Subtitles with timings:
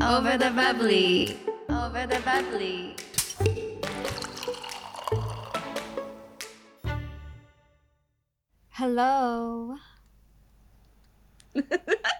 [0.00, 1.36] Over the bubbly.
[1.68, 2.96] Over the bubbly.
[8.68, 9.74] ハロ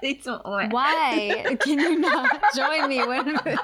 [0.00, 3.60] いつもお前 Why can you not join me when this?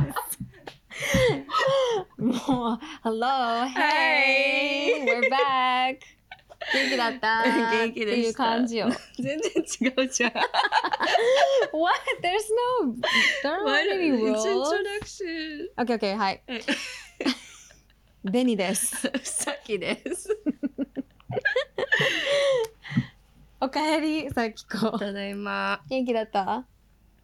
[2.18, 6.00] もう Hello, hey, we're back.
[6.73, 7.43] 元気だった？
[7.71, 8.89] 元気でしたっていう感じよ。
[9.19, 10.31] 全然違うじゃん
[11.73, 11.95] What?
[12.21, 12.49] There's
[12.83, 12.95] no,
[13.43, 14.43] there aren't any rules.
[14.45, 16.41] introduction Okay, okay, はい。
[18.23, 19.09] ベニです。
[19.23, 20.29] さっきです
[23.59, 24.97] おかえり、さきこ。
[24.99, 26.65] ただいま、元気だった？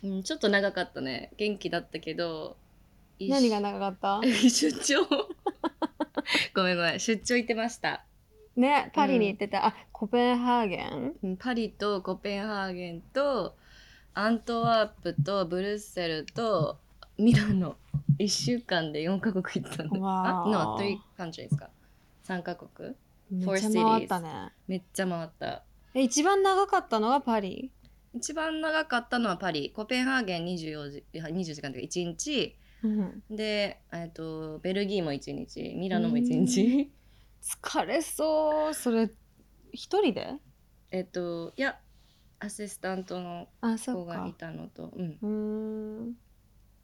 [0.03, 2.57] うん、ちょっと長かったね元気だったけど
[3.19, 4.21] い何が長かった？
[4.49, 5.05] 出張
[6.53, 8.03] ごめんごめん出張行ってました
[8.55, 9.65] ね、パリに行ってた。
[9.65, 11.13] あ、コペンハーゲン？
[11.23, 13.55] うんパリとコペンハーゲンと
[14.13, 16.77] アントワープとブルッセルと
[17.17, 17.77] ミラノ。
[18.19, 20.01] 1週間で4カ国行ったんだあ。
[20.01, 21.69] わー No, 3 countries か
[22.27, 22.95] ？3カ国。
[23.31, 24.51] めっちゃ回ったね。
[24.67, 25.63] めっちゃ回った。
[25.95, 27.71] え、一番長かったのがパリ？
[28.13, 29.71] 一番長かったのはパリ。
[29.75, 32.55] コペンハーゲン24時いや24時間というか1日。
[32.83, 33.23] うん。
[33.35, 35.73] で、えっとベルギーも1日。
[35.75, 36.91] ミラノも1日
[37.43, 38.73] 疲れそう。
[38.73, 39.09] それ、
[39.71, 40.33] 一人で？
[40.91, 41.77] えっといや
[42.39, 44.33] アシスタントのあ、そ子がい。
[44.33, 46.13] たのと、うん、うーん。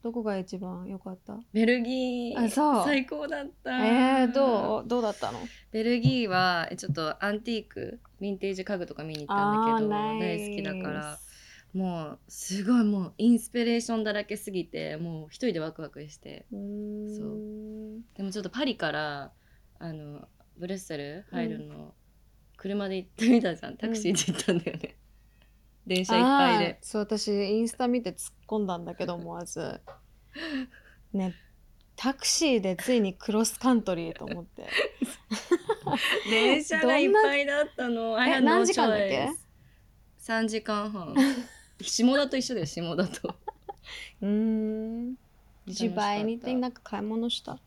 [0.02, 1.38] どこが一番良かった？
[1.54, 2.84] ベルギーあそう。
[2.86, 3.86] 最高だった。
[3.86, 4.88] えー、どう？
[4.88, 5.40] どうだったの？
[5.72, 11.20] ベルギーはえちょっとアンティークヴィンテージ家具とか見に行ったんだけどあー大好きだから
[11.74, 16.46] もうすごいもうインスピレーションだらけすぎてもう一人でワクワクして。
[16.52, 17.18] うーん。
[17.18, 18.18] そう。
[18.18, 19.34] でもちょっとパリから
[19.80, 20.28] あの
[20.60, 21.94] ブルッセル入るの、
[22.58, 23.78] 車で行ってみたじゃん。
[23.78, 24.98] タクシーで行ったんだよね、
[25.88, 26.78] 電車いっぱいで。
[26.82, 29.80] そう私インスタ見て突っ込んだんだけど思わず。
[31.14, 31.34] ね
[31.96, 34.68] タクシーでついにクロスカントリーと思って。
[36.30, 38.18] 電車がいっぱいだったの。
[38.22, 39.30] え何時間だっけ
[40.22, 41.16] ？choice 3時間半。
[41.82, 43.36] 下田と一緒だよ下田と。
[44.22, 45.16] うーん。
[45.68, 46.48] Did you buy 楽しかった。
[46.48, 46.58] anything?
[46.60, 47.60] なんか買い物した？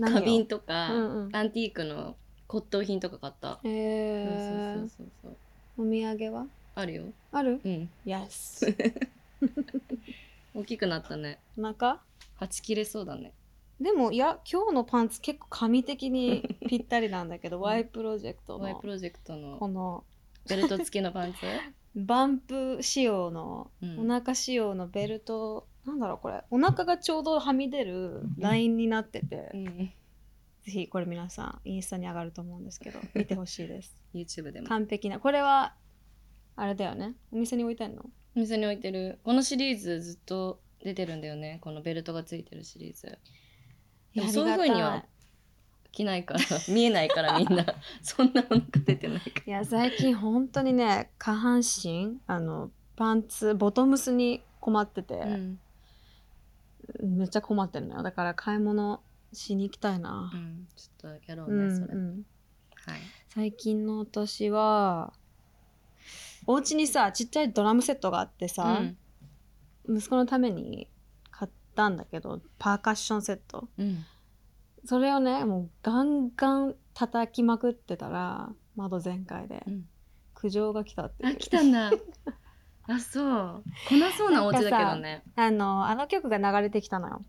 [0.00, 1.36] 花瓶ととか、うんうん。
[1.36, 2.16] アンティークの
[2.48, 4.80] 骨董品とか買った、えー。
[4.80, 5.32] そうそうそう
[5.76, 6.46] そうお土産は？
[6.74, 7.04] あるよ。
[7.32, 7.60] ある？
[7.64, 8.74] うん ?Yes
[10.54, 11.38] 大きくなったね。
[11.58, 12.00] お腹？
[12.36, 13.32] はち切れそうだね。
[13.80, 19.58] でもいや今日のパンツ結構紙的に ぴったりなんだけど、Y プロジェクト Y のプロジェクトの。
[19.58, 20.04] この。
[20.48, 21.40] ベルト付きのパンツ？
[21.96, 24.10] バンプ仕様の、うん。
[24.10, 26.42] お腹仕様のベルトなんだろうこれ。
[26.50, 29.64] お腹がちょうどはみ出るラインになってて、うん。
[30.64, 33.96] ぜひこれ皆さんインスタに上がると思うんですけど 見てほしいです。
[34.12, 34.66] YouTube でも。
[34.66, 35.20] 完璧な。
[35.20, 35.76] これは
[36.56, 37.14] あれだよね。
[37.30, 38.02] お店に置いてんの？
[38.34, 39.20] お店に置いてる。
[39.22, 41.58] このシリーズずっと出てるんだよね。
[41.62, 43.18] このベルトがついてるシリーズ。
[44.32, 45.04] そういう風には
[45.92, 47.64] 着ないから 見えないからみんな。
[48.02, 49.20] そんなお腹出てない。
[49.20, 55.60] かいや最近本当にね下半身あのパンツボトムスに困ってて、ら、うん
[57.02, 58.02] めっちゃ困ってるのよ。
[58.02, 59.02] だから買い物
[59.32, 60.30] しに行きたいな。
[60.32, 62.26] う、ん、ちょっとやろううんねそれ、うん。
[62.86, 63.00] はい。
[63.28, 65.12] 最近の私は
[66.46, 68.82] お家にさちっちゃいドラムセットがあってさ、
[69.88, 70.88] 息子のために
[71.30, 73.68] 買ったんだけどパーカッションセット。
[73.78, 74.04] うん。
[74.84, 79.88] それをねもうガンガン叩きまくってたら窓全開でうん。
[80.34, 81.90] 苦情が来たってあ来たんだ
[82.88, 83.64] あそう。
[83.88, 85.22] 来なそうなお家だけどね。
[85.34, 87.24] あのあの曲が流れてきたのよ。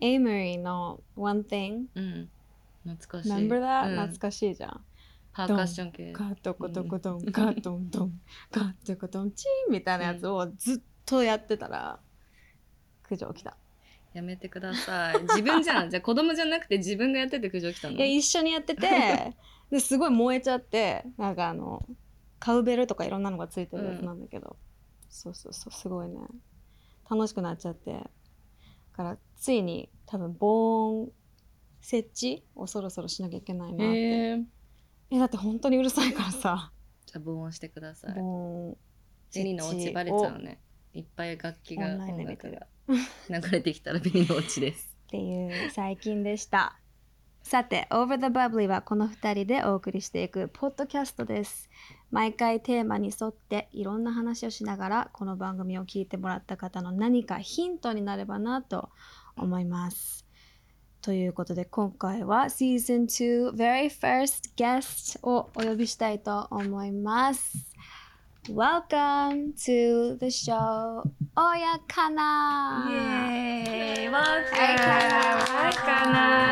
[0.00, 2.30] エイムリーの「One Thing うん。
[2.84, 3.32] 懐か」しい。
[3.32, 3.96] Remember that?、うん。
[3.96, 4.84] 懐かしいじゃん。
[5.32, 6.12] パーカッション系。
[6.12, 11.98] ガトコトコトン、ガトントン、ガトコトンチーンみたいなやつをずっとやってたら、
[13.02, 13.56] 苦情来た。
[14.14, 15.20] やめてください。
[15.22, 15.90] 自分じゃん。
[15.90, 17.96] じゃあ子供じゃなくて自分がやってて苦情来たの？
[17.96, 19.34] いや、一緒にやってて、
[19.70, 21.86] ですごい燃えちゃって、なんかあの、
[22.38, 24.56] カウベルとかいろんなのがついてるやつなんだけど、
[25.08, 26.16] そうそうそう、すごいね、
[27.10, 28.00] 楽しくなっちゃって、だ
[28.92, 31.12] からついに多分防音
[31.80, 33.84] 設置をそろそろしなきゃいけないなって。
[33.84, 33.98] へ
[34.32, 34.44] え
[35.10, 36.72] え、だって本当にうるさいからさ、
[37.06, 38.14] じゃあ防音してください。
[38.16, 38.76] 防音
[39.34, 40.60] ベニのお家バレちゃうね。
[40.92, 42.66] いっぱい楽器が音楽るが。
[43.28, 44.96] 流れてきたらベニのお家です。
[45.06, 46.78] っていう最近でした。
[47.42, 51.70] さて、Over the Bubbly はこの2人でお送りしていくポッドキャストです。
[52.10, 58.90] 毎回テーマに沿っていろんな話をしながらこの番組を聞いてもらった方の何かヒントになればなと
[59.36, 60.24] 思います。
[61.02, 67.72] ということで今回は Season 2 Very First Guest をお呼びしたいと思います。
[68.48, 71.02] Welcome to the show.
[71.36, 75.16] おやかなイエーイワークはいかな
[75.64, 76.46] ワーかな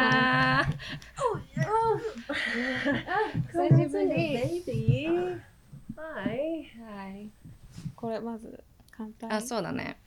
[3.53, 4.94] 久しぶり。
[6.05, 6.71] はい。
[6.87, 7.31] はい
[7.97, 8.63] これまず
[8.97, 9.99] 乾杯あそうだね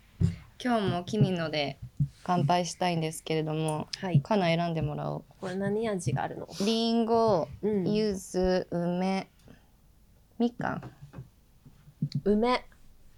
[0.64, 1.80] 今日も君ので
[2.24, 4.22] 乾杯したいんですけれどもはい。
[4.22, 6.48] かな選んでもらおうこれ何味があるの？
[6.66, 9.28] りんごうん柚子梅
[10.40, 10.92] みかん
[12.24, 12.66] 梅。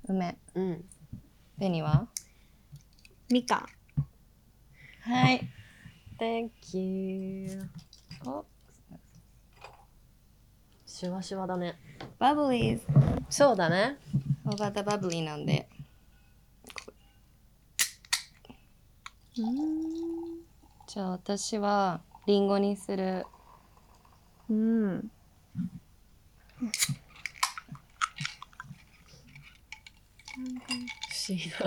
[0.07, 0.85] 梅うん。
[1.59, 2.07] 紅は？
[3.29, 3.67] みか
[5.07, 5.41] んはい
[6.19, 7.61] Thank you。
[8.25, 8.45] お
[10.99, 11.79] シュワシュワだね。
[12.17, 12.85] バブリーズ
[13.29, 13.95] そうだね。
[14.43, 15.69] 大型バブリーなんで
[19.37, 19.53] うーん
[20.89, 23.25] じゃあ私はりんごにする
[24.49, 25.09] うん
[26.59, 26.65] 不
[31.29, 31.57] 思議だ。
[31.59, 31.63] 不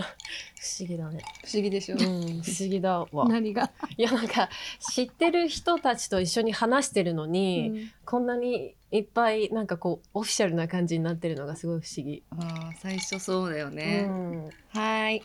[0.79, 1.25] 思議だね。
[1.43, 1.97] 不思議でしょ？
[1.97, 2.01] うん。
[2.03, 3.27] 不思議だわ。
[3.29, 4.51] 何が、いやなんか
[4.93, 12.23] 知ってる人たちと一緒に話してるのに、こんなにいっぱいなんかこうオフィシャルな感じになってるのがすごい不思議。
[12.31, 14.51] あー最初そうだようね、ん。
[14.69, 15.23] はい。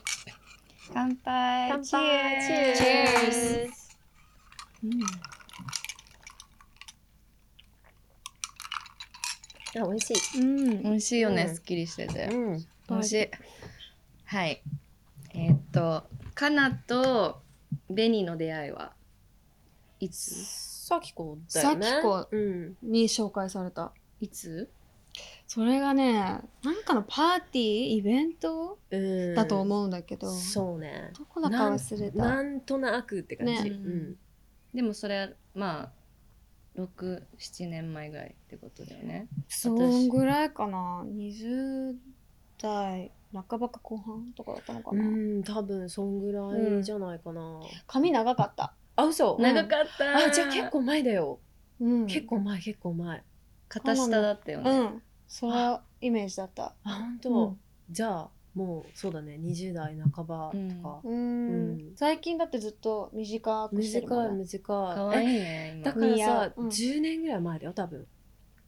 [0.94, 1.70] 乾杯。
[1.70, 1.86] 乾杯。
[1.86, 3.72] チェーズ
[9.82, 10.40] あ、美味しい。
[10.40, 10.84] うん。
[10.84, 11.56] 美味しいよね、うん。
[11.56, 12.66] すっきりしてて、うん。
[12.90, 13.30] 美味しい。
[14.26, 14.64] はい。
[15.34, 16.04] えーっと
[16.34, 17.42] かなと
[17.90, 18.94] 紅の出会いは
[20.00, 20.77] いつ？
[20.88, 21.86] さきこだよね。
[21.86, 22.78] さきこうん。
[22.82, 23.92] に紹介された
[24.22, 24.70] いつ
[25.46, 26.14] それがね
[26.64, 29.36] なんかのパーティーイベントうん。
[29.36, 31.12] だと思うんだけど、そうね。
[31.18, 33.64] どこだか忘れたなんとなくって感じ。
[33.64, 34.16] ねうん。
[34.74, 35.92] でもそれはま
[36.78, 41.96] あ67年前ぐらいってことだよねそんぐらいかな20
[42.62, 47.60] 代半ばか後半とかだったのかな、うん、多分そんぐらいじゃないかな。
[47.88, 49.38] 髪長かった、あ、嘘。
[49.40, 51.40] 長かったあ、じゃあ結構前だよ。
[51.80, 53.24] うん、結構前、結構前。
[53.70, 57.60] 片下だったよね、うんそのイメージだったあ、本う当ん。
[57.90, 61.02] じゃあ、もうそうだね、20代半ばとか。
[61.04, 64.62] うんうん最近だってずっと短くしてるも短いんね短い。
[64.64, 64.74] か
[65.04, 68.08] わいいえね今だからさう、うん10年ぐらい前だよ、多分。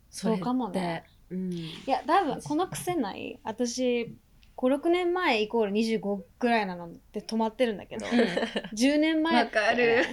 [0.10, 1.06] そうかもね。
[1.30, 1.54] うん。
[1.54, 3.40] いや多分この癖ない？
[3.44, 4.16] 私
[4.60, 8.06] 56年前イコール25ぐらいなのって止まってるんだけど
[8.74, 10.04] 10年前わかる。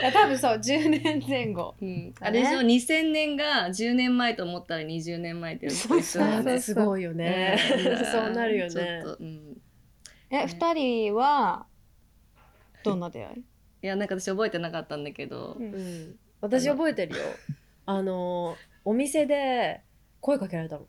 [0.00, 1.74] いや多分そう10年前後。
[1.82, 7.58] うん、あれでしょ？2000年が10年前と思ったら20年前っていうそうそうすごいよね。
[7.76, 8.06] うん。
[8.06, 9.02] そうなるよちょねっ。
[9.02, 9.60] と、うん、
[10.30, 11.66] え二人は
[12.84, 13.42] どんな出会い、い
[13.82, 15.74] やなんか私覚えてなかったんだけど、うん。
[15.74, 16.16] うん。
[16.40, 17.24] 私覚えてるよ。
[17.84, 19.80] あの、お店で
[20.20, 20.86] 声かけられたの。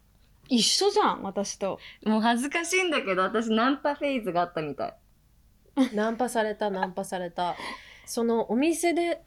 [0.50, 1.80] 一緒じゃん私と。
[2.06, 5.96] もう恥ずかしいんだけど私ナンパフェーズがあったみたい。
[5.96, 7.56] ナンパされたナンパされた。
[8.06, 9.22] そのお店で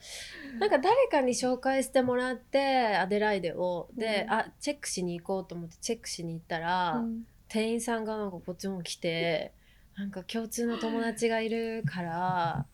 [0.58, 3.88] なんか誰かに紹介してもらってアデライデを。
[3.94, 4.32] で、うん。
[4.32, 7.26] あチェックしに行こうと思ってチェックしに行ったら、うん。
[7.48, 9.52] 店員さんがなんかこっちも来て
[9.96, 12.66] なんか共通の友達がいるから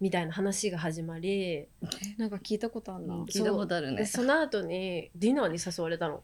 [0.00, 1.68] みたいな話が始まり。
[2.16, 3.24] なんか聞いたことあるな、うん。
[3.24, 6.22] 聞いたことあるでねその後にディナーに誘われたの。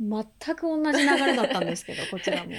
[0.00, 2.50] 全く同じ流れだったんですけど こちらも。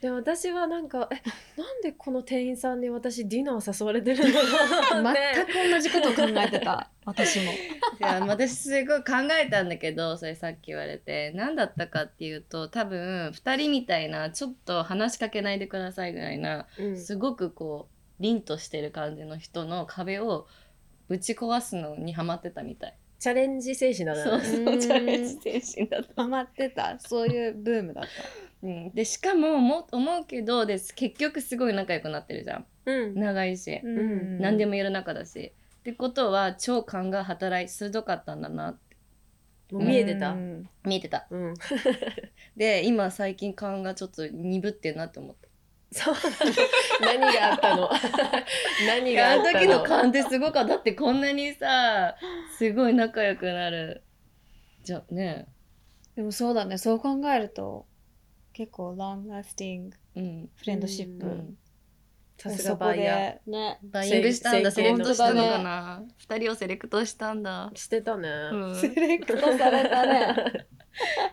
[0.00, 1.22] で私はなんかえ
[1.58, 4.40] なんでこの店員さんに私ディナー誘われてるの
[4.86, 5.20] かなって。
[5.34, 7.52] 全く同じことを考えてた私も。
[7.52, 7.56] い
[8.00, 11.32] や私すごい考えたんだけどそれさっき言われて。
[11.34, 16.96] 何だったかっていうと多分2人みたいなちょっと話しかけないでくださいぐらいなうん。
[16.98, 20.46] すごくこう凛としてる感じの人の壁を
[21.08, 22.94] ぶち壊すのにハマってたみたい。
[23.18, 24.22] チャレンジ精神だね。
[24.22, 26.22] そうそううんチャレンジ精神だった。
[26.22, 28.10] ハマってたそういうブームだった
[28.62, 33.14] うん、でしかもも思うけどです結局すごい仲良くなってるじゃんうん。
[33.14, 35.52] 長いし、ん何でも言える仲だし。
[35.80, 38.78] ってことは超感が働い鋭かったんだなっ
[39.68, 40.34] てもう見えてた？
[40.84, 41.28] 見えてた。
[42.56, 45.45] で今最近感がちょっと鈍ってんなって思った。
[45.96, 46.14] そう。
[47.00, 47.90] 何があったの？
[48.86, 49.58] 何があったの？
[49.60, 50.68] 時の感ってすごかった。
[50.70, 52.16] だってこんなにさ
[52.58, 54.02] すごい仲良くなる。
[54.82, 55.48] じゃね
[56.14, 57.86] でもそうだねそう考えると
[58.52, 60.50] 結構ロングラスティングうん。
[60.54, 61.58] フレンドシップ、うん
[62.38, 63.50] さすがバイヤー。
[63.50, 66.02] ねバイングしたんだ、せセレクトしたの本当だかな？
[66.18, 67.70] 二、人をセレクトしたんだ。
[67.74, 68.28] してたね。
[68.52, 70.36] うんセレクトされたね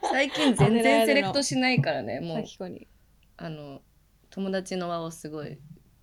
[0.01, 2.43] 最近全然セレクトしないからね、もう、
[3.36, 3.82] あの、
[4.34, 5.60] 友達の輪をすごい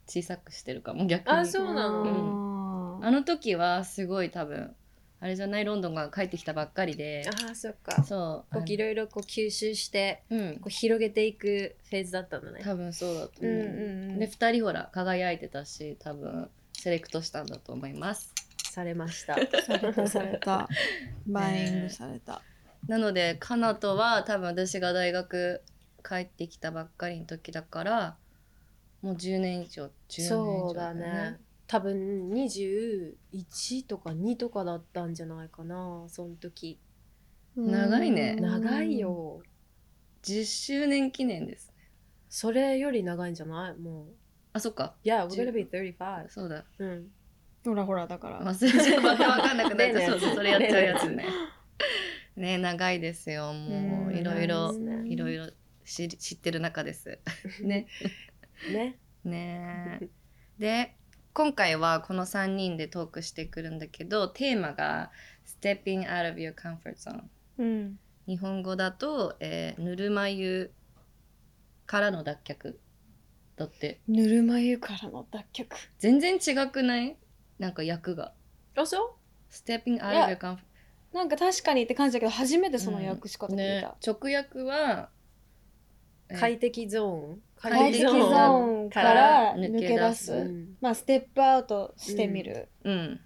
[0.06, 1.32] 小さくしてるかも、逆に。
[1.32, 2.98] あそうなの。
[2.98, 3.04] うん。
[3.04, 4.74] あの時はすごい多分、
[5.18, 8.02] あれじゃないロンドンが帰ってきたばっかりでああそっか。
[8.04, 10.54] そうこういろいろこう吸収してうん。
[10.54, 12.60] こう広げていくフェーズだったんだね。
[12.62, 18.32] 多分そうだとうん思う、うんうんで2人ほら輝いてたし多分セレクトしたんだと思います。
[18.70, 19.34] されました。
[19.34, 19.40] さ
[19.78, 20.68] れたされた。
[21.26, 22.40] バイングされた、
[22.86, 25.60] なのでカナとは多分私が大学
[26.00, 28.16] 帰ってきたばっかりの時だから
[29.02, 31.38] もう10年以上10年以上そうだね。
[31.66, 33.14] 多分21
[33.86, 36.78] とか2とかだったんじゃないかなその時。
[37.56, 38.34] 長いね。
[38.38, 38.42] うん。
[38.42, 39.40] 長いよ。
[40.24, 41.90] 10周年記念ですね。
[42.28, 43.80] それより長いんじゃない？
[43.80, 44.06] もう。
[44.52, 44.96] あそっか。
[45.04, 46.64] Yeah, we're gonna be 35そうだ。
[46.78, 47.06] うん。
[47.64, 48.42] ほらほらだから。
[48.42, 49.02] 忘れちゃう。
[49.04, 51.24] わけわかんなくなっちゃうそうそうそれやっちゃうやつね。
[52.36, 53.52] ね長いですよ。
[53.52, 54.16] もううん。
[54.16, 54.74] いろいろ
[55.06, 55.50] いろいろ
[55.84, 57.18] 知り知ってる中です。
[57.62, 57.86] ね。
[58.72, 58.98] ね。
[59.24, 60.00] ね。
[60.58, 60.94] で
[61.32, 65.10] 今回はこの3人でトークしてくるんだけどテーマが
[65.62, 67.22] 「Stepping out of your comfort zone
[67.58, 70.70] うん」日本語だと、えーぬるま湯
[71.86, 72.76] からの脱却
[73.56, 74.00] だって。
[74.06, 75.66] ぬるま湯からの脱却。
[75.98, 77.16] 全然違くない？
[77.58, 78.32] なんか役が。
[78.76, 79.16] あそ
[79.50, 80.58] 「Stepping out いや of your comfort
[81.12, 83.80] なんか確かにって感じだけど初めてその訳し方聞いね。
[83.82, 85.19] た、直訳は、えー
[86.38, 87.42] 快適ゾーン。
[87.56, 88.90] 快適ゾーン。
[88.90, 90.32] から抜け出す。
[90.32, 93.20] うんまあステップアウトしてみる、うん。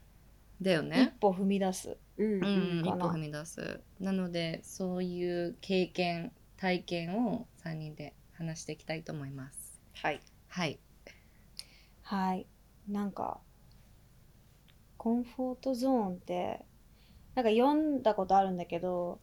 [0.61, 1.97] だよ一ね歩踏み出す。
[2.17, 2.35] うん。
[2.35, 3.81] うん、うん一歩踏み出す。
[4.01, 9.81] なのでそういう経験体験を3人で話していきたいと思います。
[10.03, 10.21] はい。
[10.49, 10.79] はい。
[12.03, 12.47] はい。
[12.89, 13.41] なんか
[14.97, 16.65] コンフォートゾーンって
[17.35, 19.21] なんか読んだことあるんだけど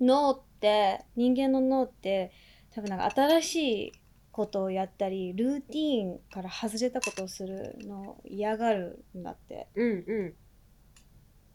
[0.00, 2.32] 脳って人間の脳って
[2.74, 3.56] 多分なんか新し
[3.88, 3.92] い
[4.32, 9.66] ことをやったりルーティーンから外れたことをするのを嫌がるんだって。
[9.74, 10.34] うんうん。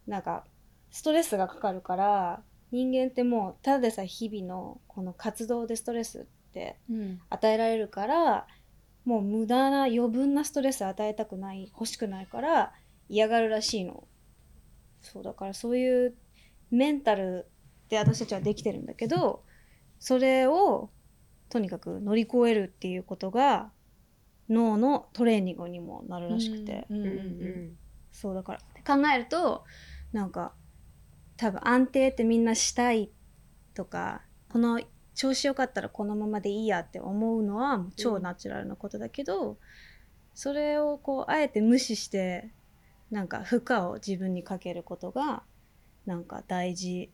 [0.07, 0.45] なんか
[0.91, 2.41] ストレスがかかるから
[2.71, 8.47] 人間ってもうただでさえ日々のこの活動でストレスってうん与えられるから
[9.03, 12.73] もう無駄な余分なストレス与えたくない欲しくないから
[13.07, 14.07] 嫌がるらしいの。
[15.01, 16.15] そうだからそういう
[16.71, 17.47] メンタル
[17.89, 19.43] で私たちはできてるんだけど
[19.99, 20.89] それを
[21.49, 23.71] とにかく乗り越えるっていうことが
[24.49, 27.09] 脳のトレーニングにもなるらしくて、うんうんうん。
[27.09, 27.77] うん
[28.15, 29.65] そうだから考えると
[30.13, 30.53] なんか
[31.35, 33.11] 多分安定ってみんなしたい
[33.73, 34.79] とかこの
[35.15, 39.57] 調子よかったらこのままでいいやって思うのは超ナチュラルなことだけど、
[40.33, 42.51] それをこうあえて無視して
[43.11, 45.43] なんか負荷を自分にかけることが
[46.05, 47.09] なんか大事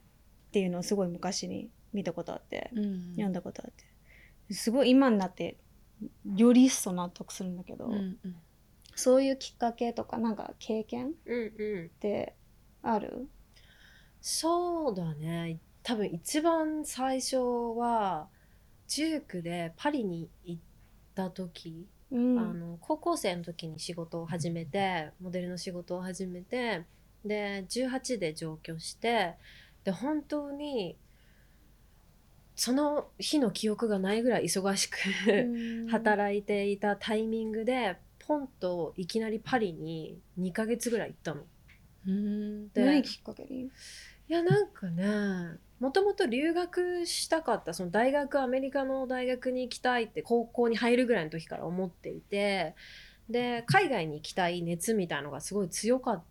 [0.50, 3.12] っていうのをすごい昔に見たことあって、うん。
[3.14, 3.91] 読んだことあって
[4.52, 5.58] すごい今になって
[6.36, 8.36] より一層納得するんだけど、うんうん。
[8.96, 11.86] そういうきっかけとかなんか経験うんうん。
[11.86, 12.36] って
[12.82, 13.28] ある
[14.22, 15.60] そうだね。
[15.84, 17.38] 多分一番最初
[17.78, 18.28] は
[18.88, 20.62] 19でパリに行っ
[21.16, 22.40] た時、うん。
[22.40, 26.86] あの高校生の時に仕事を始めてモデルの仕事を始めて
[27.26, 29.36] で18で上京して
[29.84, 30.98] で本当に
[32.56, 34.98] その日の記憶がないぐらい忙しく、
[35.90, 41.42] 働いていたタイミングでポンといきなりパリに2ヶ月ぐらい行ったの。
[42.08, 43.62] うんで何きっかけに？
[43.64, 43.70] い
[44.28, 52.76] やなんかねもともと留学したかったその大学アメリカの大学に行きたいって高校に入るぐらいの時から思っていて
[53.30, 56.24] で海外に行きたい熱みたいのがすごい強かっ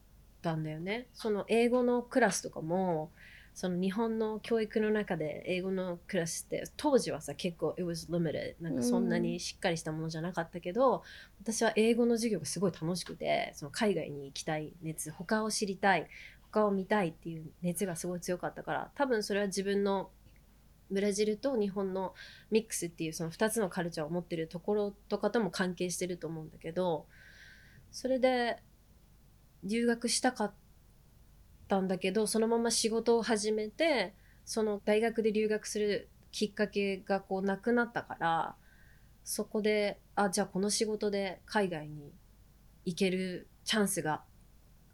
[0.43, 1.09] たんだよね。
[1.13, 3.11] その英語のクラスとかも
[3.55, 11.03] その日本の教育の中で英語のクラスって当時はさ結構 it was limited なんかそんなにしっかりしたものじゃなかったけど、
[11.43, 16.07] 私は英語の授業がすごい楽しくてその海外に行きたい熱他を知りたい
[16.51, 20.11] 他を見たいっていう熱がすごい強かったから多分それは自分の
[20.91, 22.15] ブラジルと日本の
[22.51, 27.07] ミックスっていうその2つのカルチャーを持ってるところとかとも関係してると思うんだけど
[27.93, 28.59] それで
[29.63, 30.53] 留学したかっ
[31.71, 34.13] たんだけどそのまま仕事を始めて
[34.45, 38.55] その大学で留学するきっかけがこうなくなったから
[39.25, 42.13] そこであじゃあこの仕事で海外に
[42.85, 44.23] 行けるチャンスが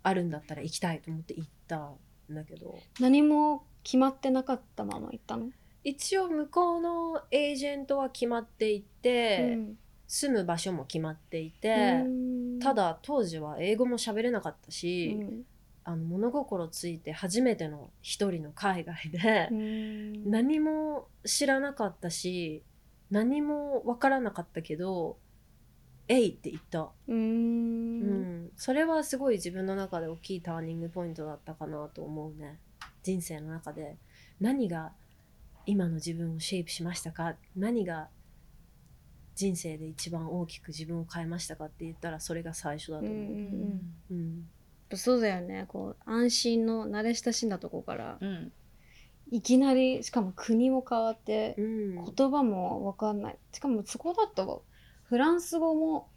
[0.02, 1.96] あるんだったら行きたいと思って行ったん
[2.30, 2.78] だけど。
[3.00, 5.50] 何も決まってなかったまま行ったの、
[5.82, 9.78] 一応向こうのエージェントは決まっていて、うん。
[10.08, 12.58] 住む場所も決まっていて、うん。
[12.60, 15.44] ただ当時は英語も喋れなかったうし、ん
[15.88, 20.30] あの物心ついて初めての一人の海外で、うん。
[20.30, 22.64] 何も知らなかったし
[23.12, 25.16] 何も分からなかったけど
[26.08, 28.00] 「えい!」って言った、うん。
[28.46, 32.58] ん、それはすごい自分の中で大きいターニングポイントだったかなと思うね。
[33.04, 33.96] 人生の中で。
[34.40, 34.92] 何が
[35.66, 37.36] 今の自分をシェイプしましたか？
[37.54, 38.08] 何が
[39.36, 43.94] 人生で一番大きく自分を変えましたかって言ったらそれが最初だと思う、うん。
[44.10, 44.48] うん
[44.90, 45.64] うんそうだよね。
[45.68, 48.52] こう安心の慣れ親しんだとこからうん。
[49.32, 52.04] いきなりしかも国も変わってうん。
[52.04, 53.38] 言葉も分かんない。
[53.52, 54.64] しかもそこだと
[55.04, 56.08] フランス語も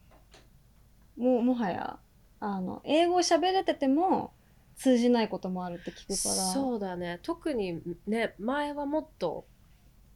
[1.18, 2.00] ももはや
[2.40, 4.34] あの英語喋れてても
[4.78, 6.36] 通じないこともあるって聞くから。
[6.36, 7.20] そうだね。
[7.24, 9.48] 特にね前はもっと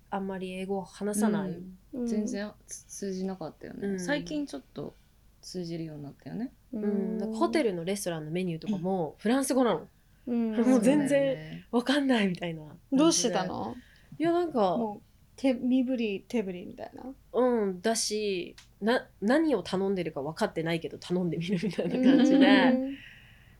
[0.09, 1.51] あんまり英語を話さない、
[1.93, 2.01] うん。
[2.01, 2.07] うん。
[2.07, 3.99] 全然通じなかったよね、うん。
[3.99, 4.95] 最近ちょっと
[5.43, 9.87] 通じるようになったよね、ううん、なんかホテルのレストランのメニューとかもフランス語なの。
[10.25, 10.55] うん。
[10.55, 12.63] もう全然わかんないみたいな。
[12.91, 13.75] どうしてたの？
[14.17, 15.01] いやなんかもう
[15.35, 17.03] 手身振り手振りみたいな。
[17.33, 22.47] うんだしな何を頼んでるか分かってないけど頼んでみるみたいな感じで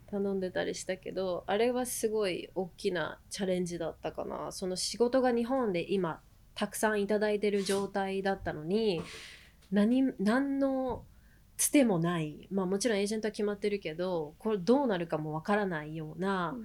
[0.09, 4.51] 頼んでたりしたけどあれはすごい大きなチャレンジだったかな。
[4.51, 6.21] その仕事が日本で今
[6.55, 9.01] たくさんいただいてる状態だったのに
[9.71, 11.03] 何何の
[11.63, 12.47] つてもない。
[12.51, 16.55] まあもちろんエージェントは決まってるけどこれどうなるかもわからないような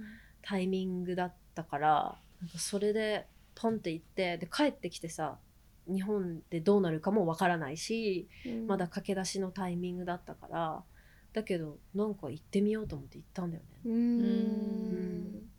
[0.41, 3.25] タイミングだったからなんかそれで
[3.55, 5.37] ポンって行ってで帰ってきてさ
[5.87, 8.67] 日本でどうなるかもわからないしうん。
[8.67, 10.83] まだ駆け出しのタイミングだったから
[11.31, 13.69] だけどなんか行ってみようと思って行ったんだよね。
[13.85, 15.49] ううん。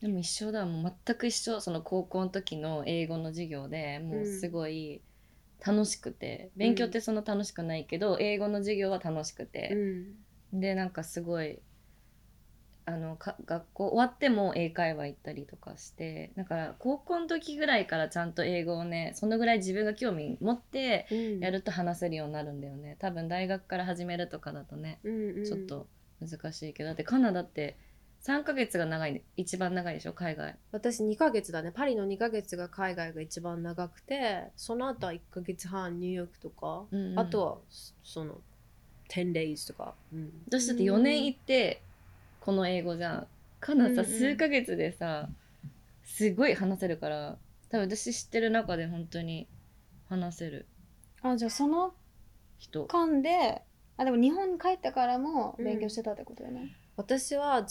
[0.00, 0.66] でも一緒だ。
[0.66, 1.60] もう全く一緒。
[1.60, 5.00] その高校の時の英語の授業でもうすごい
[5.64, 10.14] 楽しくて、勉強ってそんな楽しくないけど、英語の授業は楽しくうて、ん。
[10.52, 11.60] でなんかすごい
[12.84, 21.40] あのか学校終わっても英会話行ったりとかしてだから高校の時ぐらいからちゃんと英語をねそのぐらい自分が興味持ってうん。
[21.40, 22.96] やると話せるようになるんだよね。
[22.98, 25.44] 多分大学から始めるとかだとねうんうん。
[25.44, 25.86] ちょっと
[26.20, 26.88] 難しいけど。
[26.88, 27.76] だってカナダって
[28.22, 30.12] 3ヶ月が長い一番長いでしょ？
[30.12, 30.56] 海外。
[30.70, 31.72] 私2ヶ月だね。
[31.74, 37.18] パリの2ヶ月が海外が一番長くてその後は1ヶ月半ニューヨークとか、うんうん。
[37.18, 37.58] あとは
[38.04, 38.38] その
[39.08, 40.32] 10 days とか、うん。
[40.46, 41.82] 私だって4年行って
[42.40, 43.26] この英語じゃん。
[43.58, 45.28] カナダさうんうん数ヶ月でさ
[46.04, 47.38] すごい話せるから
[47.70, 49.46] 多分私知ってる中で本当に
[50.08, 50.66] 話せる
[51.22, 51.94] あじゃあその
[52.58, 52.86] 人。
[52.86, 53.62] 間で
[53.96, 57.62] あでも日本に帰ってからも勉強してたってことよね、私は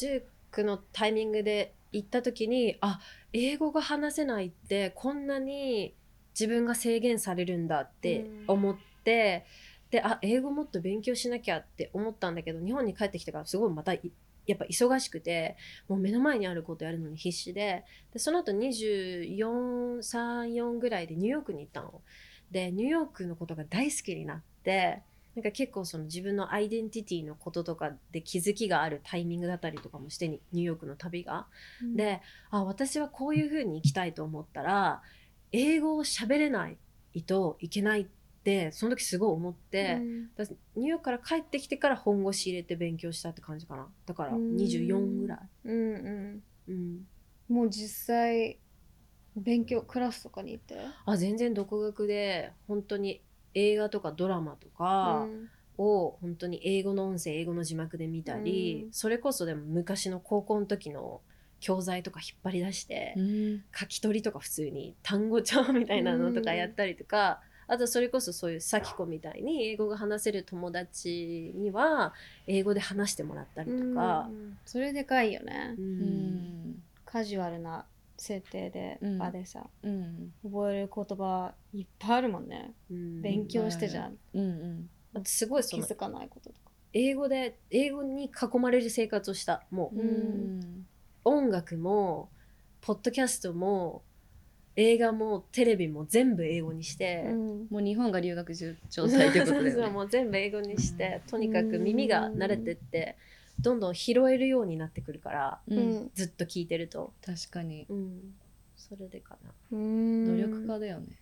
[0.52, 3.00] 19のタイミングで行った時にあ
[3.34, 5.94] 英語が話せないってこんなに
[6.40, 9.46] 自分が制限されるんだって思って、
[9.90, 14.12] であ英語もっと勉強しなきゃって思ったんだけど日本に帰ってきてからすごいまたい
[14.48, 15.56] やっぱ忙しくて
[15.88, 17.84] もう目の前にあることやるのに必死で
[18.14, 22.02] でその後2434ぐらいでニューヨークに行ったの。
[22.50, 25.04] でニューヨークのことが大好きになって
[25.36, 31.48] なんか結構その自分のアイデンティティのこととかで気づきがあるタイミングだったりとかもしてにニューヨークの旅が。
[31.82, 31.96] うん。
[31.96, 35.02] であ私はこういう風に生きたいと思ったら
[35.52, 36.78] 英語を喋れない
[37.26, 38.08] といけないっ
[38.44, 40.30] てその時すごい思って、うん。
[40.36, 43.88] 私ニューヨークから帰ってきてから本腰入れて勉強したって感じかな。
[44.06, 44.58] だからうん。
[44.58, 45.40] 24ぐらい。
[45.66, 46.44] うんうん。
[46.68, 47.08] うん、
[47.50, 48.60] もう実際
[49.36, 50.76] 勉強クラスとかに行って？
[51.06, 53.22] あ全然独学で本当に
[53.54, 55.50] 映画とかドラマとかうん。
[55.78, 58.94] を本当に英語の音声英語の字幕で見たり、うん。
[58.94, 61.22] それこそでも昔の高校の時の
[61.60, 63.62] 教材とか引っ張り出して、うん。
[63.74, 72.14] 書き取りとか普通に単語帳みたいなのとかやったりとか、あとそれこそそういう咲子みたいに英語が話せる友達には
[72.46, 74.28] 英語で話してもらったりとか。
[74.30, 74.58] う、ん。
[74.66, 76.02] それでかいよね、うん。
[76.02, 76.84] うん。
[77.06, 77.86] カジュアルな
[78.22, 79.18] 設定でうん。
[79.18, 80.32] 場でさ、うん。
[80.44, 82.74] 覚える言葉いっぱいあるもんね。
[82.92, 83.22] うん。
[83.24, 85.24] 勉強してじゃん、うんうん。
[85.26, 86.72] すごい気づかないこととか。
[86.94, 89.64] 英語で英語に囲まれる生活をした。
[89.72, 90.00] もう。
[90.00, 90.86] うん。
[91.24, 92.30] 音楽も
[92.82, 94.04] ポッドキャストも
[94.76, 97.68] 映画もテレビも全部英語にして、うん。
[97.72, 103.18] もう日本が留学中状態ということだ そうそうよねもう全部英語にして、うんとにかく耳が慣れてって
[103.62, 105.90] どんどん拾えるようになってくるからううん。
[106.06, 107.86] んずっと聞いてると、確かに。
[107.90, 108.34] うん、
[108.76, 110.26] それでかな、うん。
[110.26, 111.20] 努力家だよね。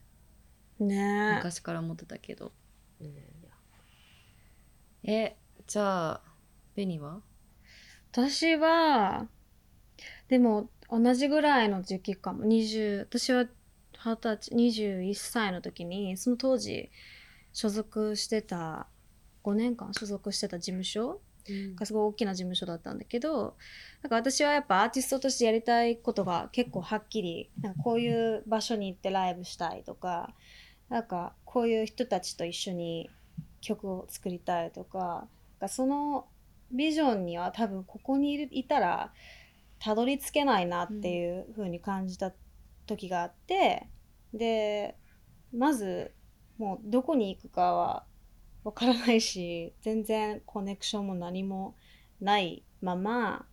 [0.79, 1.31] ね。
[1.33, 2.51] え昔から思ってたけど。
[3.01, 3.13] うん。
[5.03, 5.35] え
[5.67, 6.21] じゃあ
[6.75, 7.21] ベニは？
[8.11, 9.27] 私は
[10.27, 12.45] でも同じぐらいの時期かも。
[12.45, 13.45] 20私は
[13.93, 16.89] 二十歳21歳の時にその当時
[17.53, 18.87] 所属してた
[19.43, 21.21] 5年間所属してた事務所
[21.75, 23.55] がすごい大きな事務所だったんだけど
[24.01, 30.33] なんか私はやっぱアーティストとしてやりたいことが結構はっきりなんかこういう場所に行ってライブしたいとか
[30.89, 33.09] なんかこういう人たちと一緒に
[33.61, 35.27] 曲を作りたいとか
[35.67, 36.25] その
[36.71, 39.11] ビジョンには多分ここにいたら
[39.79, 42.31] たどり着けないなっていう風に感じた
[42.85, 43.87] 時があって、
[44.33, 44.95] で
[45.55, 46.11] まず
[46.57, 48.03] もうどこに行くかは
[48.69, 51.75] わからないし全然コネクションも何も
[52.21, 53.47] ないまま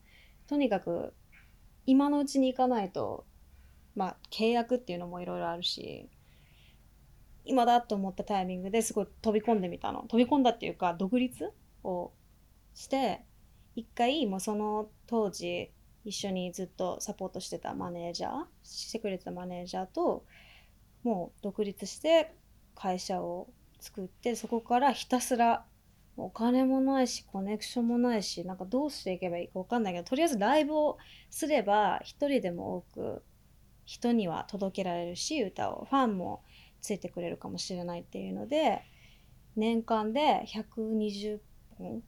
[0.46, 1.14] とにかく
[1.87, 3.24] 今のうちに行かないと
[3.94, 6.11] まあ契約っていうのもいろいろあるし
[7.46, 10.02] 今だと思ったタイミングですごい飛び込んでみたの。
[10.02, 11.50] 飛び込んだっていうか独立
[11.83, 12.12] を
[12.74, 13.24] して
[13.74, 15.70] 一回もうその当時
[16.05, 20.26] 一緒にずっとサポートしてたマネージャーしてくれてたマネージャーと
[21.05, 22.35] もう独立して
[22.74, 23.48] 会社を
[23.87, 25.64] 作ってそこからひたすら
[26.16, 30.99] お金もないしコネクションもないしなんかどうしていけばいいか分かんないけどとりあえずライブを
[31.31, 33.22] すれば一人でも多く
[33.85, 36.42] 人には届けられるし歌をファンも
[36.81, 38.83] ついてくれるかもしれないっていうので
[39.57, 41.38] 年間で120
[41.79, 42.03] 本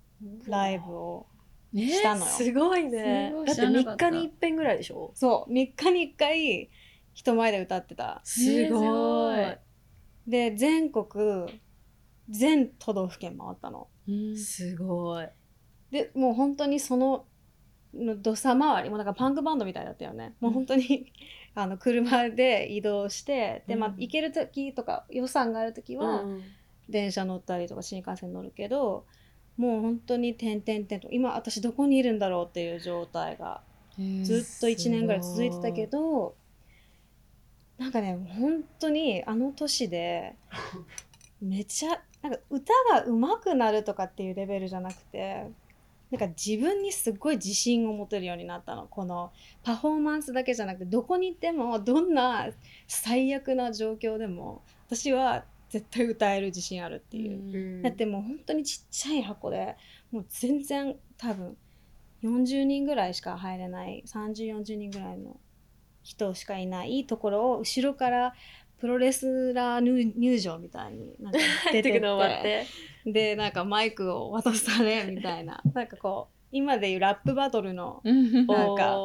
[0.47, 1.27] ライブを
[1.75, 2.33] したのよ。
[2.33, 3.31] すごいね。
[3.31, 3.47] すごい。
[3.47, 4.11] だって3知らなかった。
[4.11, 5.13] 日に一遍ぐらいでしょ？
[5.15, 5.53] そう。
[5.53, 6.71] 3日に1回
[7.13, 8.21] 人前で歌ってた。
[8.25, 9.37] すごい、
[10.27, 11.07] で全国
[12.31, 13.89] 全都道府県回ったの。
[14.09, 14.37] うん。
[14.37, 15.29] すごい。
[15.91, 17.25] でもう本当にその
[17.95, 20.35] の土佐回りもうなんかパンクバンドみたいだったよね。
[20.41, 21.13] もう本当に
[21.55, 23.95] あの車で移動してで、まあうん。
[24.01, 26.43] 行ける時とか予算がある時はうん。
[26.89, 29.05] 電車乗ったりとか新幹線乗るけど
[29.57, 33.61] もう本当に点々点と今私どこにいるんだろうっていう状態が
[34.23, 36.35] ずっと1年ぐらい続いてたけど
[37.77, 40.35] なんかね本当にあの年で
[41.41, 45.51] めちゃなんか歌が上手くなるとかっていうレベルじゃなくて
[46.11, 49.31] なんか自分にすごい自信を持てるようになったのこの
[49.63, 52.49] パフォーマンスだけじゃなくてどこに行ってもどんな
[52.87, 57.77] 最悪な状況でも私は絶対歌える自信あるっていう。
[57.77, 59.77] うんだってもう本当にちっちゃい箱で
[60.11, 61.57] もう全然多分
[62.23, 65.39] 40人ぐらいしか入れない3040人ぐらいの
[66.03, 68.35] 人しかいないところを後ろから
[68.81, 71.39] プロレスラー入入場みたいになんか
[71.73, 72.67] 出てって。
[73.07, 75.63] でなんかマイクを渡されみたいな。
[75.75, 78.47] なんかこう今でいうラップバトルのうん。
[78.47, 78.97] なんか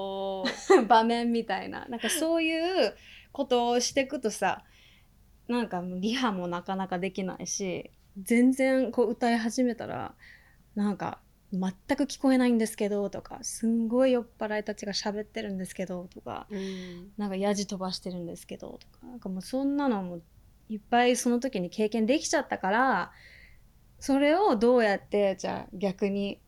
[0.88, 1.86] 場面みたいな。
[1.88, 2.96] なんかそういう
[3.32, 4.64] ことをしていくとさ
[5.48, 10.14] なんかリハもなかなかできないし全然こう歌い始めたら
[10.76, 11.20] なんか
[11.54, 17.12] 全く聞こえないんですけどとかすんごい酔っ払いたちが喋ってるんですけどとかうん。
[17.16, 20.20] なんかやじ飛ばしてるんですけどとかなんかもうそんなのも
[20.70, 23.12] いっぱいその時に経験できちゃったから
[24.00, 26.40] それをどうやってじゃあ逆に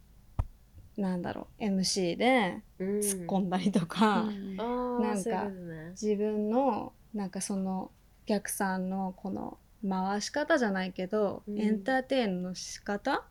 [0.98, 4.22] なんだろう MC でうん突っ込んだりとか。
[4.22, 4.56] うん。
[4.58, 5.52] なんか
[5.92, 7.92] 自分のなんかその
[8.24, 11.60] お客さんのこの回し方じゃないけど、うん。
[11.60, 13.24] エンターテインの仕方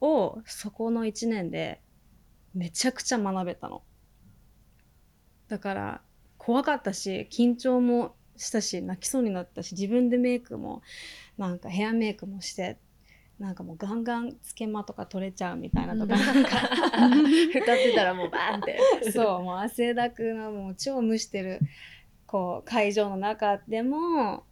[0.00, 1.80] をそこの1年で
[2.54, 3.82] めちゃくちゃ学べたの。
[5.48, 6.00] だから
[6.36, 10.82] 怖かったし緊張もしたし泣きそうになったし自分でメイクも
[11.36, 12.78] なんかヘアメイクもして
[13.38, 16.58] なんかもうガンガンつけまとか取れちゃうみたいなとか、なんか
[17.54, 18.78] 歌ってたらもうバーンって。
[19.12, 21.60] そうもう汗だくのもう超蒸してる
[22.26, 24.44] こう会場の中でも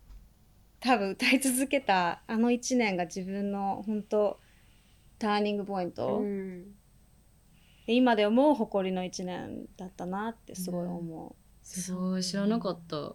[0.79, 4.39] 多分歌い続けたあの1年が自分の本当
[5.19, 6.65] ターニングポイント、うん。
[7.87, 13.15] で今で思う誇りの1年だったなってすごい思う、すごい知らなかった。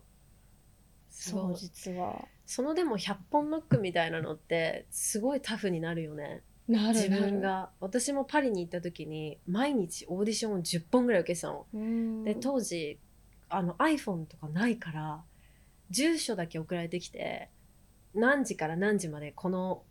[1.09, 1.55] そう。
[1.57, 2.27] 実は。
[2.45, 6.41] そのでも100本ノックみたいなのってすごいタフになるよね。
[6.67, 7.69] なる自分が。
[7.79, 12.23] 私もパリに行った時に毎日オーディションを10本ぐらい受けてたの、うん。
[12.23, 12.99] で当時
[13.49, 15.23] あの iPhone とかないから
[15.89, 17.49] 住所だけ送られてきて
[18.13, 19.83] 何時から何時までこの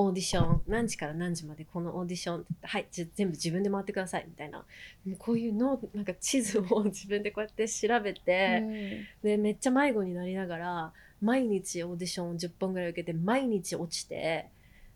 [0.00, 4.64] オーディション何時から何時までこのオーディションはいじ全部自分で回ってくださいみたいな。
[5.18, 14.50] こういうのなんか地図を自分でこうやって調べて、でめっちゃ迷子になりながら毎日オーディションを10本ぐらい受けて毎日落ちて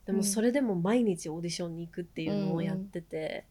[0.07, 0.17] でうん。
[0.19, 3.45] もそれでも毎日オーディションに行くっていうのをやってて、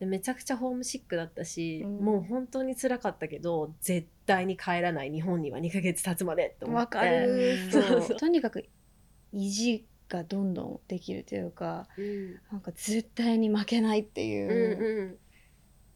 [0.00, 2.04] でめちゃくちゃホームシックだったし、うん。
[2.04, 6.98] もう本当に辛かったけど絶対に帰らない日本には2ヶ月経つまでって思って。
[8.26, 8.64] にかく
[9.32, 12.34] 意地がどんどんできるというかうん。
[12.52, 14.78] なんか絶対に負けないっていう。
[14.78, 15.16] う、ん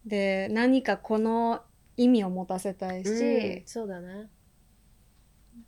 [0.06, 1.60] で何かこの
[1.96, 4.28] 意味を持たせたいし、うんうんそうだね。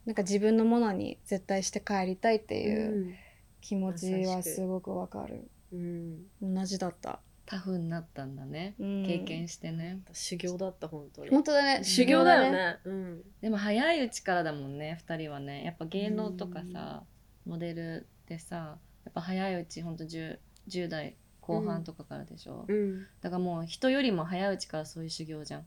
[0.06, 3.14] なんか自分のものに絶対して帰りたいってていう
[3.60, 8.74] 気持ちはすごくわかる、うん、同じだった、タフになったんだね。
[8.78, 9.06] うん。
[9.06, 10.00] 経験してね。
[10.12, 11.30] 修行だった本当に。
[11.30, 11.84] 本当だね。
[11.84, 15.64] 修行だよね、うん、でも早いうちからだもんね2人はね。
[15.64, 17.02] やっぱ芸能とかさ
[17.44, 23.06] モデルでさやっぱ早いうちほんと 10, 10代後半とかからでしょ、うん。
[23.20, 25.66] だからもう人よりも早いうちからそういう修行じゃん。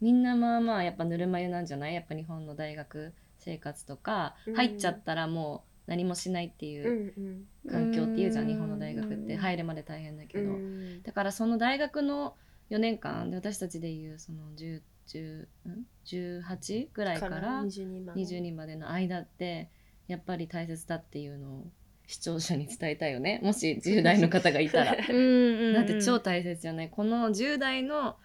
[0.00, 1.94] みんなまあまあやっぱぬるま湯なんじゃない？
[1.94, 4.54] やっぱ日本の大学生活とかうん。
[4.54, 9.36] 入っちゃったらもう何もしないっていううん環境っていうじゃん日本の大学って。
[9.36, 11.02] 入るまで大変だけど、うん。
[11.02, 12.36] だからその大学の
[12.70, 19.68] 4年間で私たちでいうその10 10ん？18ぐらいから22まで22までの間って
[20.06, 21.66] やっぱり大切だっていうのを
[22.10, 23.38] 視聴者に伝えたいよね。
[23.42, 24.96] もし10代の方がいたら。
[25.08, 26.90] うんだって超大切じゃない？
[26.90, 28.16] この10代の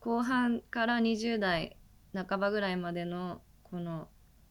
[0.00, 1.78] 後半から20代
[2.12, 4.08] 半ばぐらいまでのこの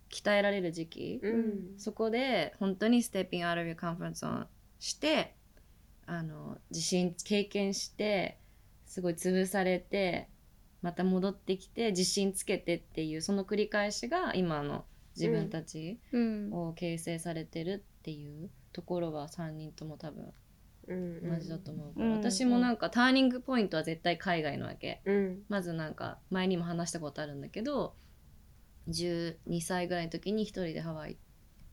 [0.10, 1.78] 鍛えられる時期、うん。
[1.78, 4.46] そこで本当にステッピングアウトビューカンファレンスを
[4.80, 5.36] して
[6.08, 8.40] あの自信経験して
[8.88, 10.28] すごい潰されて
[10.82, 16.52] また戻ってきて自信つけてっていうその繰り返しが今の自分たちうん。
[16.52, 20.32] を形成されてるっていうところは3人とも多分
[20.88, 25.02] うん同じだと思うから、うん私もなんかターニングポイントは絶対海外のわけ。
[25.06, 25.40] うん。
[25.50, 27.96] まずなんか前にも話したことあるんだけど
[28.90, 31.18] 12歳ぐらいの時に一人でハワイ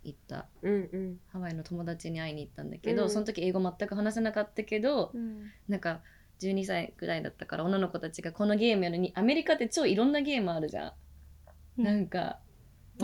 [0.05, 0.47] 行った。
[0.63, 1.21] うんうん。
[1.29, 3.11] ハワイの友達に会いに行ったんだけど、うん。
[3.11, 5.51] その時英語全く話せなかったけど、うん。
[5.69, 6.01] なんか
[6.41, 10.93] 12歳ぐらいだったから女の子たちがこのゲームやるのにアメリカって超いろんなゲームあるじゃん、
[11.77, 11.85] うん。
[11.85, 12.39] なんか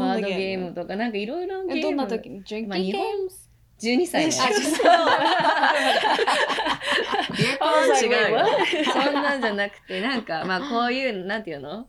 [0.00, 0.74] ワードゲーム。
[0.74, 1.78] とかなんかいろいろゲーム。
[1.78, 2.30] えどんな時？
[2.66, 3.48] まあ日本 games?
[3.80, 4.32] 12歳ね
[7.60, 8.08] あそう。
[8.08, 8.46] 違うよ。
[8.92, 11.86] そんなんじゃなくてなんかまあこういうなんていうの？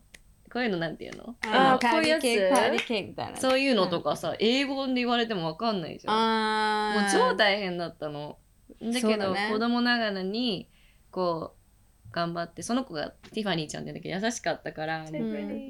[0.52, 1.36] こういうのなんていうの？
[1.42, 2.22] あこういうやつ？
[2.22, 3.38] ケーキパーティーケーキみたいな。
[3.40, 8.38] そういうのとかさ、英語で言われてもわかんないじゃんもう超大変だったの。
[8.80, 10.68] だけど、子供ながらに
[11.10, 15.06] こう頑張ってその子がティファニーちゃんって言うんだけど優しかったから、ん。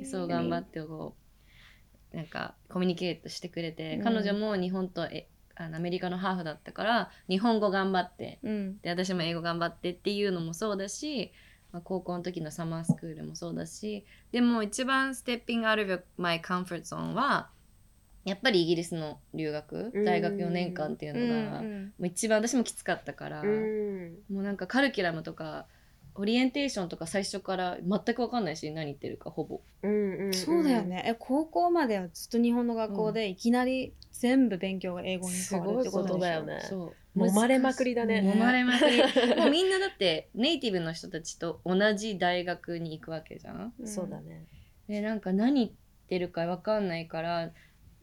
[0.05, 1.20] そう頑張ってこう
[2.13, 4.05] なんかコミュニケートしてくれて、うん。
[4.05, 8.79] 彼女も日本とえあのアメリカのハーフだったから日本語頑張ってうん。
[8.81, 11.33] で私も英語頑張ってっていうのもそうだし、
[11.73, 17.51] まあ、高校の時のサマースクールもそうだしでも一番ステッピングアウトマイカンフォートゾーンは
[18.25, 20.05] やっぱりイギリスの留学うん。
[20.05, 24.15] 大学4年間っていうのが、もうんう一番私もきつかったから、うん。
[24.31, 25.67] もうなんかカルキュラムとか
[26.15, 29.61] オリエンテーションとか最初から全く分かんないし何言ってるかほぼ。
[29.83, 31.03] うんうんそうだよね。
[31.07, 36.61] え高校まではずっと日本の学校でいきなり全部勉強が英語に変わるってことだよね。
[36.69, 37.19] そう。
[37.19, 38.23] 揉まれまくりだね。
[38.25, 38.99] 揉まれまくり。
[39.37, 43.73] もうみんなだってネイティブの人たちと同じ大学に行くわけじゃん？
[43.79, 43.87] うん。
[43.87, 44.47] そうだね。
[44.89, 45.71] でなんか何言っ
[46.09, 47.51] てるか分かんないから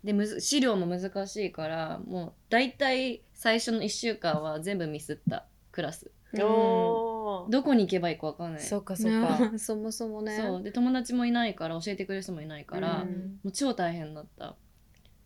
[0.03, 6.39] でむず資料も難しいからもう大体最初の1週間は全部ミスったクラスうん。
[6.39, 8.61] どこに行けばいいか分かんない。
[8.61, 9.49] そっかそっか。
[9.49, 9.57] ね。
[9.59, 10.37] そもそもね。
[10.37, 10.63] そう。
[10.63, 13.39] で友達もいないから教えてくれる人もいないから、うん。
[13.43, 14.55] もう超大変だった。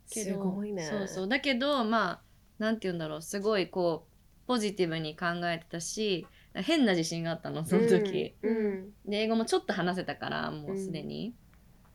[0.10, 0.84] けどすごいね。
[0.84, 1.28] そうそう。
[1.28, 2.22] だけどまあ
[2.60, 3.22] なんて言うんだろう。
[3.22, 8.94] すごいこうポジティブに考えてたし変な自信があったのその時、うん。
[9.06, 11.34] で英語もちょっと話せたからもうすでに、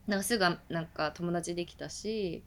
[0.06, 0.20] なん。
[0.20, 2.42] かすぐなんか友達できたし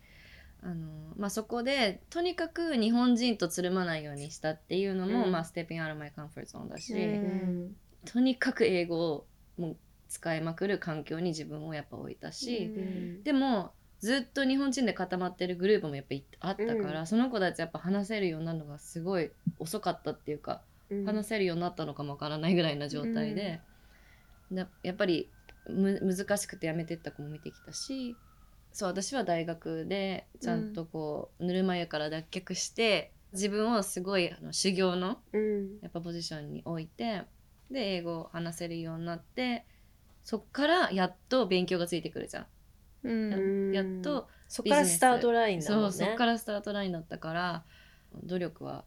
[0.61, 5.31] あの、まあ、そこでとにかく日本人とつるまないようにしたっていうのも、うん。
[5.31, 6.99] まあ、ステッピングアウトマイカンフォートゾーンだし、うん。
[6.99, 9.25] うんとにかく英語を
[9.57, 13.23] もう使いまくる環境に自分をやっぱ置いたし、うん。
[13.23, 17.07] でもずっと日本人で固まってるグループもやっぱいあったから、うん。
[17.07, 21.05] その子たちやっぱ話せるようになるのがすごい遅かったっていうか、うん。
[21.05, 23.59] 話せるようになったのかもわからないぐらいな状態で、
[24.49, 25.29] なやっぱり
[25.67, 28.15] む難しくてやめてった子も見てきたし
[28.71, 35.79] そう私は大学でちゃんとこう、ぬるま湯から脱却して自分をすごいあの修行のうん。
[35.81, 37.23] やっぱポジションに置いて
[37.71, 39.65] で英語を話せるようになって
[40.23, 42.47] そっからやっと勉強がついてくるじゃん。
[43.03, 43.33] うん。
[43.33, 43.37] う
[43.71, 44.99] んやっとそっからス。
[44.99, 45.87] タートラインだそもんね。
[45.89, 47.63] うそっからスタートラインだったから
[48.23, 48.85] 努力は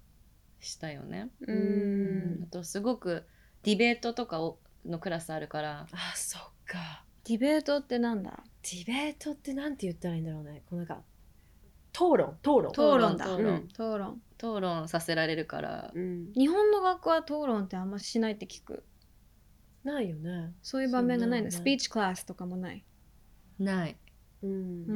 [0.61, 1.29] したよね。
[1.47, 2.43] ううんん。
[2.45, 3.25] あとすごく
[3.63, 5.87] ディベートとかをのクラスあるから。
[5.93, 7.05] あそっか。
[7.25, 8.43] ディベートってなんだ？
[8.63, 10.63] ディベートってなんて言ったらいいんだろうね。
[10.67, 11.03] こうなんか
[11.93, 12.37] 討論。
[12.41, 12.69] 討論。
[12.71, 13.35] 討論だ。
[13.35, 13.69] 討論。
[13.73, 14.23] 討論。
[14.39, 15.91] 討論させられるから。
[15.95, 16.33] うん。
[16.33, 18.85] 日本の学校は討論ってあんましないって聞く。
[19.85, 20.55] ないよね。
[20.63, 22.85] そういう場面がないんだそうなんだスピーチクラスとかもない。
[23.59, 23.97] ない。
[24.43, 24.51] うん。
[24.51, 24.95] う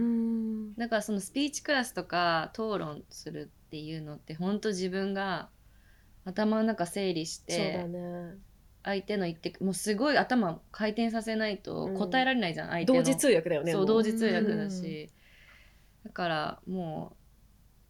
[0.70, 0.74] ん。
[0.76, 5.50] だからそのスピーチクラスとか討論するっていうのって本当自分が
[6.24, 8.36] 頭の中整理しそうだてね
[8.86, 11.94] 相手の言ってもうすごい頭回転させないとうん。
[11.98, 12.98] 答えられないじゃん、相手の。
[13.00, 15.10] 同時通訳だよねそうも同時通訳だし、
[16.04, 17.16] だからもう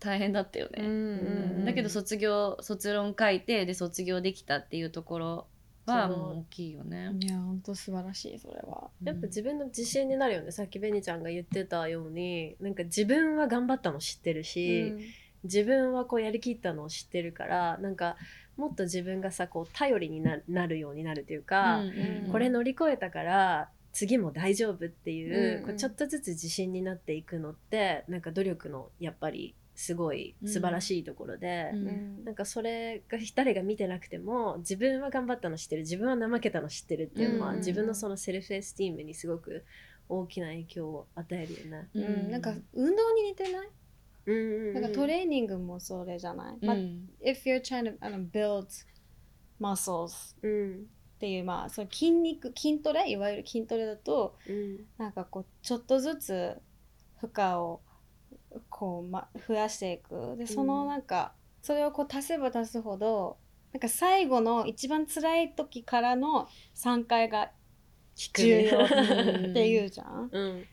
[0.00, 5.46] 大変だったよね、うんうんだけど卒業卒論書いてで卒業できたっていうところ
[5.84, 7.12] はもう大きいよね。
[7.20, 8.90] いや本当素晴らしいそれは。
[9.04, 12.56] やっぱ自分の自信になるよねさっきベニちゃんが言ってたように。
[12.60, 14.94] なんか自分は頑張ったの知ってるし、
[15.46, 18.16] 自分はこうやりきったのを知ってるからなんか
[18.56, 21.84] もっと自分がさこう頼りにななるようになるというか、う
[22.28, 31.88] んこれ乗り越えたから次も大丈夫っていう,、うんこうちょっとずつ自信になっていくのってなんか努力のやっぱりすごい素晴らしいところで、うん。
[31.88, 32.24] うん。
[32.24, 39.64] なんかそれが誰が見てなくても自分は頑張ったの知ってる自分は怠けたの知ってるっていうのは、うん自分のそのセルフエスティームにすごく
[40.08, 41.88] 大きな影響を与えるよね。
[41.94, 42.30] うん。
[42.30, 43.52] なんか運動に似てない？
[43.52, 43.70] うんうんうん
[44.26, 48.66] なんかトレーニングもそれじゃない、まあうん if you're trying to あの build
[49.60, 50.86] muscles うん
[51.16, 56.56] っていうまあその筋肉筋トレいわゆる筋トレだとうんなんかこうちょっとずつ
[57.20, 57.80] 負荷を
[58.68, 60.36] こう、ま、増やしていく。
[60.36, 63.36] でそのなんか、それをこう足せば足すほど
[63.72, 67.50] なんか最後の一番辛い時からの3回が
[68.14, 68.88] 重要っ
[69.52, 70.28] ていうじゃん。
[70.32, 70.64] うん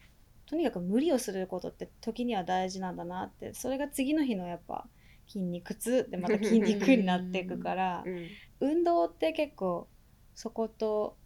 [0.53, 4.85] とにかく無理をすることって時には大事なんだなってそれが次の日のやっぱ
[5.27, 8.27] 筋肉痛でまた筋肉になっていくからうん
[8.59, 9.87] 運動って結構
[10.35, 11.17] そこと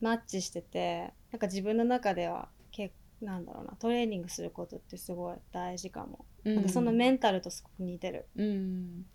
[0.00, 8.26] マッチしててなんか自分の中では結なんだろうなトレーニングすることってすごい大事かも、なんかそのメンタルとすごく似てる。
[8.36, 9.06] うん。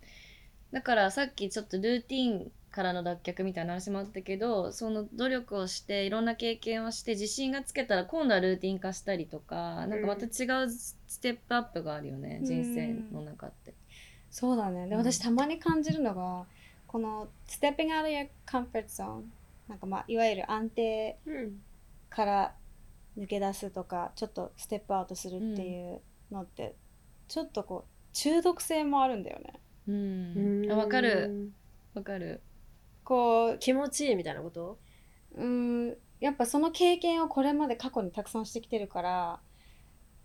[0.72, 12.46] だからさっきちょっとルーティンからの脱却みたいな話もあったけどその努力をしていろんな経験をして自信がつけたら今度はルーティン化したりとかなんかまた違うステップアップがあるよね、うん。
[12.46, 13.74] 人生の中って。
[14.30, 14.88] そうだね。
[14.88, 15.00] でうん。
[15.00, 16.46] 私たまに感じるのが
[16.86, 19.22] この stepping out of your comfort zone
[19.68, 21.60] なんかまあいわゆる安定うん。
[22.08, 22.54] から
[23.18, 26.74] 抜け出すとかちょっとステップアウトするっていうのって、
[27.28, 29.60] ちょっとこう中毒性もあるんだよね。
[29.88, 30.68] うん。
[30.70, 31.52] あわかる。
[31.94, 32.40] わかる。
[33.04, 34.78] こう気持ちいいみたいなこと？
[35.34, 39.40] うーんやっぱその経験をこれまで過去にたくさんしてきてるから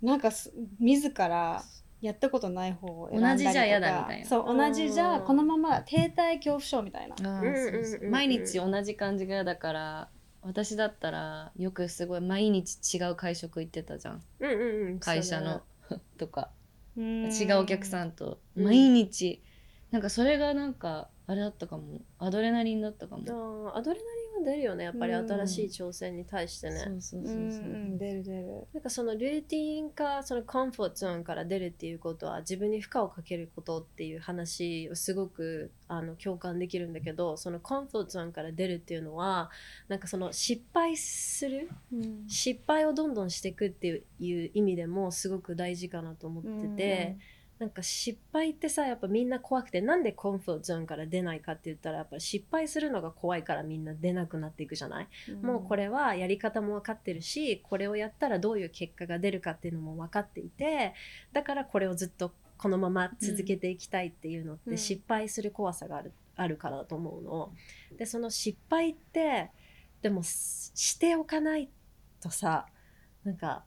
[0.01, 1.63] なんかす自ら
[2.01, 4.27] やったことない方を選んだりとか同じじゃ嫌だみたいな。
[4.27, 5.25] そう同じじゃうん。
[5.25, 7.15] このまま停滞恐怖症みたいな。
[8.09, 10.09] 毎日同じ感じが嫌だから
[10.41, 14.23] 私だったらよくすごい毎日違う会食行ってたじゃん。
[14.39, 14.99] うんうんうん。
[14.99, 15.63] 会社の。
[16.19, 16.51] とか。
[16.95, 18.39] 違違うお客さんと。
[18.55, 18.65] うん。
[18.65, 19.41] 毎日、
[19.89, 21.99] なんかそれがなんかあれだったかも。
[22.19, 23.21] アドレナリンだったかも、
[23.75, 24.05] アドレナ
[24.39, 24.85] リンは出るよね。
[24.85, 25.27] やっぱりうん。
[25.27, 28.67] 新しい挑戦に対してね、そうそううそうそう、んうん出る出る。
[28.73, 39.49] なんかそのルーティンかそのコンフォートゾーンから出るっていうことは自分に負荷をかけることっていう話をすごくあの共感できるんだけどそのコンフォートゾーンから出るっていうのは
[39.89, 42.23] なんかその失敗するうん。
[42.29, 47.17] 失敗をどんどんしていくっていういう意味でもすごく大事かなと思ってて、
[47.59, 55.07] なんか失敗ってさやっぱみんな怖くてなんでコンフォートゾーンから出ないかって言ったらやっぱり失敗するのが怖いからみんな出なくなっていくじゃない？
[55.41, 60.93] もうこれはやり方も分かってるしこれをやったらどういう結果が出るかっていうのも分かっていて
[61.33, 64.73] だからこれをずっとこのまま続けていきたいっていうのっうん。
[64.73, 67.51] て失敗する怖さがある,、あるからだと思うの。
[67.97, 69.49] でその失敗って
[70.03, 71.69] でもししておかない
[72.21, 72.67] とさ
[73.23, 73.63] なんか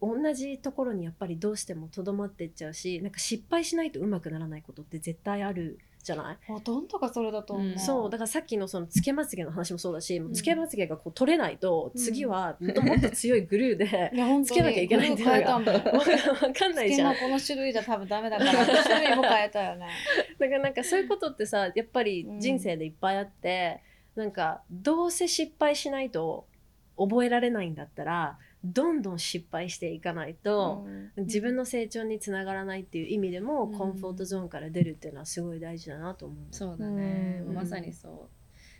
[0.00, 6.36] 同じところにやっぱりどうしてもとどまっていっちゃうしなんか失敗しないとうまくならないことって絶対あるじゃない？
[6.46, 7.66] ほとんどがそれだと思う。
[7.66, 7.78] うん。
[7.78, 10.32] そうだからさっきのそのつけまつげの話もそうだし、ん。
[10.32, 12.00] つけまつげがこう取れないと、うん。
[12.00, 17.16] 次はもっともっと強いグルーでいや本当につけなきゃいけないっていうのが変えたもん分かんないじゃん。
[17.16, 18.52] この種類じゃ多分ダメだから
[18.84, 19.88] 種類も変えたよね。
[20.38, 23.80] だからなんかそういうことってさやっぱり人生でいっぱいあって、
[24.14, 26.46] なんかどうせ失敗しないと
[26.96, 30.84] 覚えられないんだったらどんどん失敗していかないと、
[31.16, 31.24] うん。
[31.24, 33.78] 自分の成長につながらないっていう意味でも、うん。
[33.78, 36.38] コンフォートゾーンから出るっていうのはすごい大事だなと思う。
[36.50, 37.54] そうだね、うん。
[37.54, 38.38] まさにそう。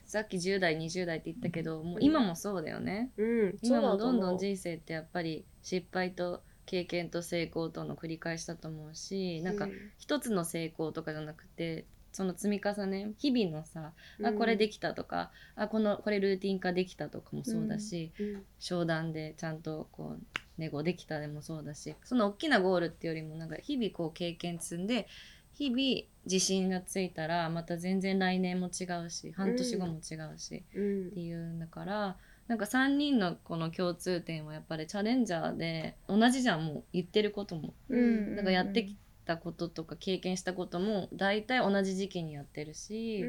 [0.09, 9.73] さっき10代20代って言ったけどもう今もそうだよね、うん、今もどんどん人生ってやっぱり失敗と経験と成功との繰り返しだと思うしなんかうん。
[9.99, 13.92] 一つの成功とかじゃなくてその積み重ね日々のさ
[14.25, 18.42] あこれできたとか、あこのこれルーティン化できたとかもそうだし、うん。
[18.59, 25.07] 商談でちゃんとこうネゴできたでもそうだしその大きなゴールっていうよりもなんか日々こう経験積んで
[25.55, 31.07] 日々自信がついたらまた全然来年も違うし半年後も違うし、うん。
[31.09, 32.16] っていうんだから
[32.49, 37.74] なんか3人のこの共通点はやっぱりチャレンジャーで同じじゃんもう言ってることも。
[37.91, 38.37] うん。
[38.37, 38.97] なんかやってき
[39.29, 43.24] たこととか経験したことも大体同じ時期にやってるし、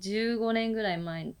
[0.00, 1.36] 15年ぐらい前に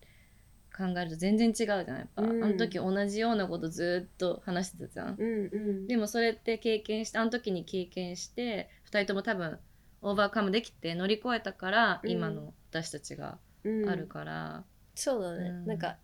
[0.76, 2.44] 考えると全然違うじゃんやっぱ、うん。
[2.44, 5.86] あの時同じようなことずっと話してたじゃん、うんうん。
[5.88, 9.58] でもそれって経験してあの時に経験して2人とも多分
[10.02, 12.10] オーバーカムできて乗り越えたから、うん。
[12.10, 15.96] 今の私たちがうんあるから、そうだね、うんなんか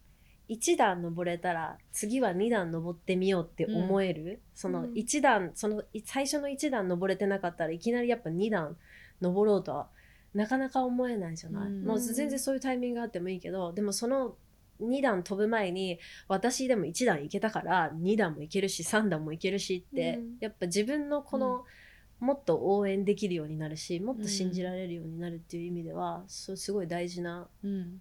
[0.49, 4.92] 1段登れたら次は2段登ってみようって思える、そのうん。
[4.92, 8.76] 1段そのい最初の1段登れてなかったらいきなりやっぱ2段
[9.22, 9.88] 登ろうとは
[10.34, 11.86] なかなか思えないじゃない、うん。
[11.86, 14.36] もう全然そういうタイミングがあってもいいけどでもその
[14.82, 20.36] 2段飛ぶ前に私でも1段行けたから2段も行けるし3段も行けるしって、うん。
[20.40, 21.64] やっぱ自分のこの、
[22.20, 28.01] もっと応援できるようになるしもっと信じられるようになるっていう意味では、そうすごい大事なうん。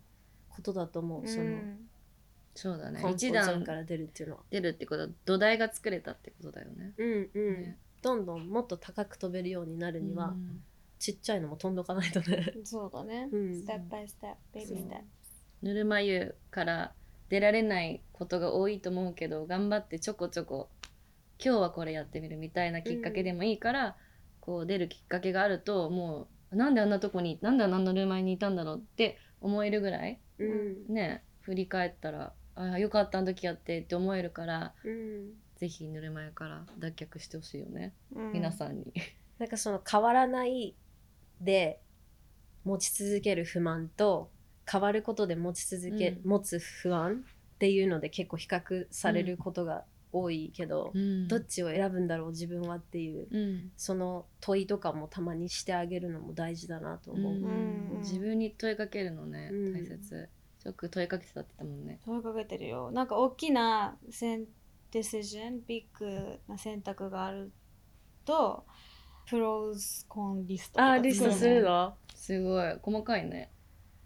[0.50, 1.46] ことだと思う、その
[2.56, 4.43] そうだね一段から出るっていうのは。
[4.49, 6.93] 出るってことは土台が作れたってことだよね。
[6.97, 10.62] うんうんねどんどんもっと高く飛べるようになるには、うん
[10.99, 12.54] ちっちゃいのも飛んどかないとね。
[12.64, 13.28] そうだね。
[13.30, 15.04] うんステップバイステップ、ベイビーステップ。
[15.64, 16.93] ぬるま湯から
[17.28, 20.70] 出られないことが多いと思うけど頑張ってちょこちょこ
[21.43, 23.97] 今日はこれやってみるみたいなきっかけでもいいから、
[24.39, 35.34] こう出るきっかけがあるともうなんであんなとこになんであんなぬるま湯にいたんだろうって思えるぐらいうんね振り返ったらああよかったあの時やってって思えるからうん。
[35.56, 38.34] ぜひぬるま湯から脱却してほしいよね、うん。
[38.34, 38.93] 皆さんに。
[39.39, 40.76] なんかその変わらない
[41.41, 41.80] で
[42.66, 44.30] 持ち続ける不満と
[44.70, 46.30] 変わることで持ち続け、うん。
[46.30, 47.24] 持つ不安
[47.56, 51.28] っていうので結構比較されることが多いけど、うん。
[51.28, 53.72] どっちを選ぶんだろう自分はっていううん。
[53.78, 57.34] その問いとかもたまにしてあげるのも大事だなと思う。
[57.34, 60.30] うんうん自分に問いかけるのね、うん大切
[60.64, 61.99] よく問いかけてたって言ったもんね。
[62.05, 62.91] 問いかけてるよ。
[62.91, 64.45] なんか大きなセン
[64.91, 67.51] ディシジョン、ビッグな選択がある
[68.26, 68.66] と、
[69.28, 71.95] プロズコンリストあーリストするの？
[72.16, 72.78] すごい。
[72.82, 73.51] 細かいね。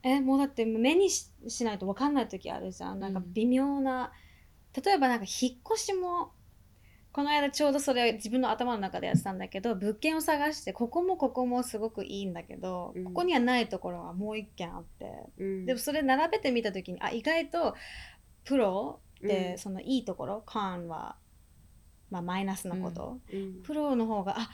[0.03, 2.99] えもうだって目にししないと分かんない時あるじゃん。
[2.99, 4.11] なんか微妙な、
[4.73, 6.31] 例えばなんか引っ越しも
[7.17, 13.05] この間ちょうどそれ自分の頭の中でやってたんだけど物件を探してここもここもすごくいいんだけど、うん。
[13.05, 15.65] ここにはないところがもう一軒あって、うん。
[15.65, 17.73] でもそれ並べてみた時にあ意外と
[18.45, 19.57] プロで、うん。
[19.57, 21.15] そのいいところカーンは、
[22.11, 23.63] まあ、マイナスなこと、うん。
[23.63, 24.49] プロの方があ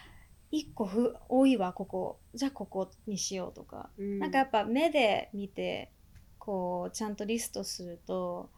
[0.50, 2.20] 一個ふ多いわここ。
[2.34, 3.90] じゃあここにしようとか。
[3.98, 4.20] うん。
[4.20, 5.92] なんかやっぱ目で見て
[6.40, 8.50] こうちゃんとリストすると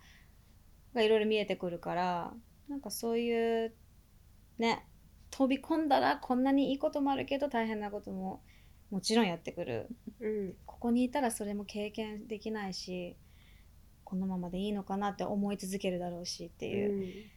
[0.93, 2.33] がいろいろ見えてくるから
[2.69, 3.73] なんかそういう
[4.57, 4.85] ね
[5.31, 8.41] 飛び込んだらこんなにいいこともあるけど大変なことも
[8.89, 9.89] もちろんやってくる。
[10.21, 10.53] うん。
[10.65, 13.17] ここにいたらそれも経験できないし
[14.03, 17.29] このままでいいのかなって思い続けるだろうしっていう、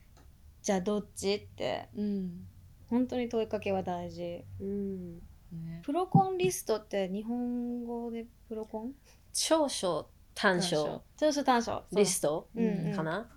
[0.62, 2.46] じゃあどっちってうん。
[2.90, 4.44] 本当に問いかけは大事。
[4.60, 5.14] うん。
[5.16, 5.82] ね。
[5.82, 8.92] プロコンリストって日本語でプロコン？
[9.32, 11.02] 長所短所。
[11.16, 11.84] 長所短所。
[11.92, 12.94] リストうんうん。
[12.94, 13.28] かな、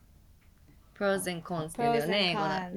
[0.98, 2.70] pros and cons って言うよね英語だ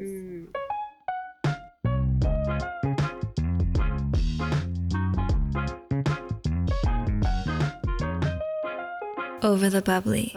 [9.44, 10.32] Over the bubbly.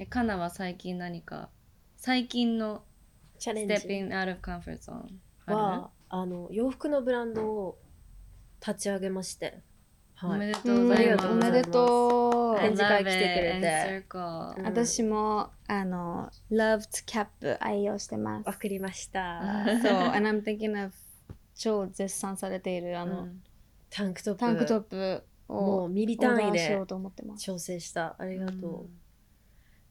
[0.00, 1.48] えカナは最近何か
[1.96, 2.82] 最近の
[3.38, 5.06] チャレン stepping ジ out of comfort zone
[5.46, 7.78] あはあの洋服のブランドを
[8.58, 9.62] 立ち上げまして、
[10.16, 11.28] はい、めでとうございます。
[11.28, 12.60] おめでとう。
[12.60, 14.04] 返事会来てくれて。
[14.58, 14.64] うん。
[14.64, 18.48] 私もあの Loved キャップ愛用してます。
[18.48, 19.40] 送りました。
[19.84, 19.92] そう。
[19.92, 20.92] And I'm thinking of
[21.54, 23.40] 超絶賛されているあの、うん。
[23.88, 24.40] タンクトップ。
[24.40, 25.22] タンクトップ。
[25.22, 26.78] をもうミリ単位で
[27.38, 28.16] 調整した。
[28.18, 28.86] ありがと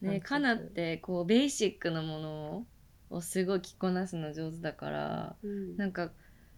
[0.02, 0.06] う。
[0.06, 0.10] ん。
[0.10, 2.66] ねカナってこうベーシックなもの
[3.10, 5.78] をすごい着こなすの上手だからう、うん。
[5.78, 6.12] なんか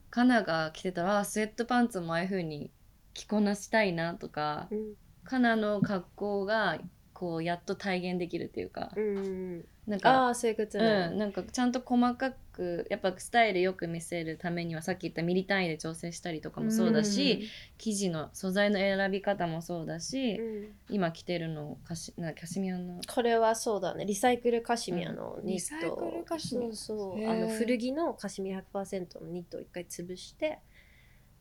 [0.09, 2.71] カナが着てたらあスウェットパンツもああいう風に
[3.13, 4.93] 着こなしたいなとかうん。
[5.23, 6.79] カナの格好が
[7.13, 20.67] こうやっと体現できるっていうか、うんなんかああそういうことうねん、なんかちゃんと細かくやっぱスタイルよく見せるためにはさっき言ったミリ単位で調整したりとかもそうだし、生地の素材の選び方もそうだし、うん。
[20.89, 24.05] 今着てるのカシなキャシミヤのこれはそうだね。
[24.05, 26.73] リサイクルカシミヤのニット、リサイクルカシミヤ。
[26.73, 30.59] そうそうあの古着のカシミヤ100%のニットを一回潰して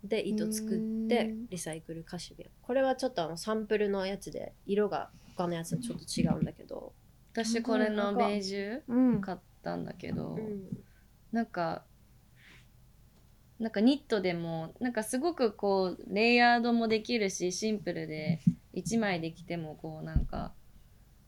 [0.05, 0.70] で糸作っ
[1.09, 1.47] てうん。
[1.49, 2.51] リサイクルカシミヤ。
[2.62, 6.55] これはちょっとあのサンプルのやつで色が他のやつとちょっと違うんだけど、
[7.45, 10.62] 私これのベージュうん買ったんだけど、うん。
[11.32, 11.84] なんか
[13.59, 18.41] なんかニットでもなんかすごくこうレイヤードもできるしシンプルで
[18.74, 20.53] 1枚で着てもこうなんか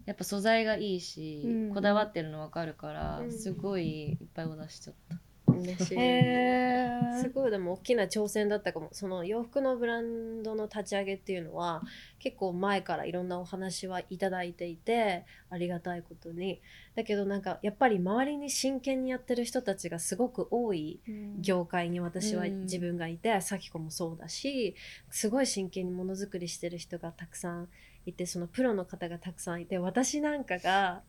[0.06, 1.74] やっぱ素材がいいし、うん。
[1.74, 3.30] こだわってるの分かるから、うん。
[3.30, 5.16] すごいいっぱいお出しちゃった。
[5.58, 7.22] 嬉しいへー。
[7.22, 8.88] すごいでも大きな挑戦だったかも。
[8.92, 11.82] その洋服のブランドの立ち上げっていうのは
[12.18, 16.60] 結構前からいろんなお話はいただいていてありがたいことに。
[16.94, 21.42] だけどなんかやっぱり周りに真剣にやってる人たちがすごく多いうん。
[21.42, 22.62] 業界に私はうん。
[22.62, 24.74] 自分がいて咲子もそうだし
[25.10, 27.68] すごい真剣にものづくりしてる人がたくさん
[28.06, 31.02] いてそのプロの方がたくさんいて私なんかが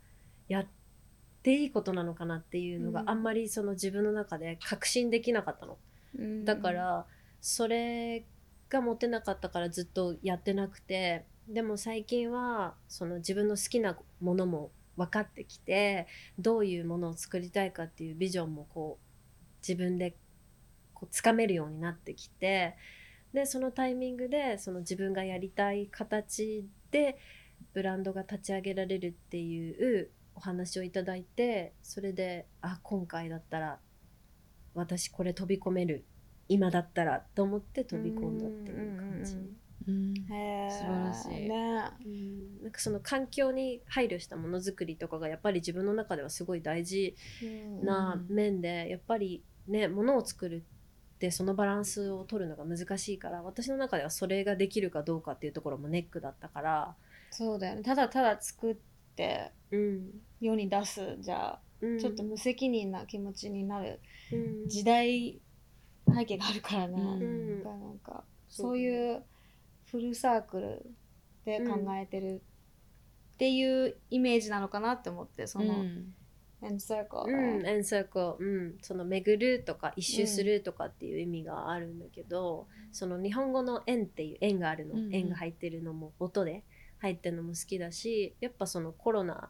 [0.47, 0.78] やって
[1.44, 5.78] いいことなのかなっていうのうんがあんまりその自分の中で確信できなかったの。
[6.18, 7.06] うんだから
[7.42, 8.26] それ
[8.70, 20.16] が持てなかったからずっとやってなくてでも最近はその自分の好きなものも分かってきてどういうものを作りたいかっていうビジョンもこう自分で
[20.94, 22.76] こうつかめるようになってきて
[23.34, 27.18] でそのタイミングでその自分がやりたい形で
[27.74, 30.10] ブランドが立ち上げられるっていう
[30.40, 33.78] お話をいただいてそれであ今回だったら
[34.74, 36.06] 私これ飛び込める
[36.48, 39.34] 今だったらと思って飛び込んだっていう感じ。
[39.36, 39.54] うん
[39.90, 41.50] 素晴らしい。
[41.50, 41.50] ね。
[42.06, 42.64] うん。
[42.64, 47.16] なんかその環境に配慮したものづくりとかがやっぱり自分の中ではすごい大事
[47.82, 50.64] な面で、やっぱりねものを作る
[51.16, 56.96] ってそのバランスを取るのが難しいから私の中ではそれができるかどうかっていうところもネックだったから、
[57.32, 57.82] そうだよね。
[57.82, 58.76] ただただ作っ
[59.20, 60.22] てうん。
[60.39, 63.99] 世に出すじゃあうんちょっと無責任な気持ちになる
[64.32, 64.70] うん。
[64.70, 65.41] 時代
[66.15, 69.24] 背景があるからね、なんかそういう
[69.91, 70.86] フルサークル
[71.45, 72.41] で考えてる
[73.34, 76.13] っていうイメージなのかなって思ってその、うん。
[76.61, 85.15] エンサークル、うん、エンサークル、うん、その巡るとか一周するとかっていう意味があるんだけど、その日本語の円っていう円があるの、うんうん。
[85.15, 86.63] 円が入ってるのも音で
[87.00, 89.50] 入ってるのも好きだしやっぱそのコロナ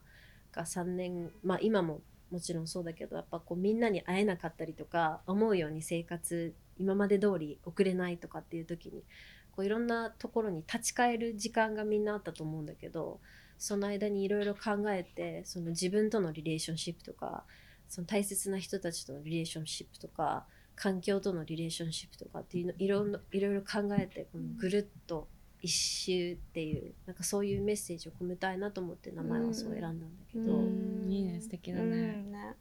[0.52, 9.04] が3年まあ今ももちろんそうだけどやっぱこうみんなに会えなかったりとか思うように生活今まで通り送れないとかっていう時に
[9.52, 13.20] こういろんなところに立ち返る時間がみんなあったと思うんだけど
[13.58, 17.44] その間にいろいろ考えてその自分とのリレーションシップとか
[17.90, 20.46] その大切な人たちとのリレーションシップとか
[20.76, 25.28] 環境とのリレーションシップとかっていうのいろいろ考えてこのぐるっと
[25.62, 31.04] 一周っていうなんかそういうメッセージを込めたいなと思って名前はそう選んだんだけど、ううん。
[31.04, 31.96] うんいいね素敵だうね、
[32.26, 32.56] んね。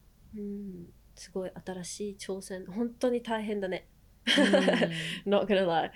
[1.14, 2.64] すごい新しい挑戦。
[2.66, 3.88] 本当に大変だね。
[4.26, 4.30] う
[5.28, 5.90] Not gonna lie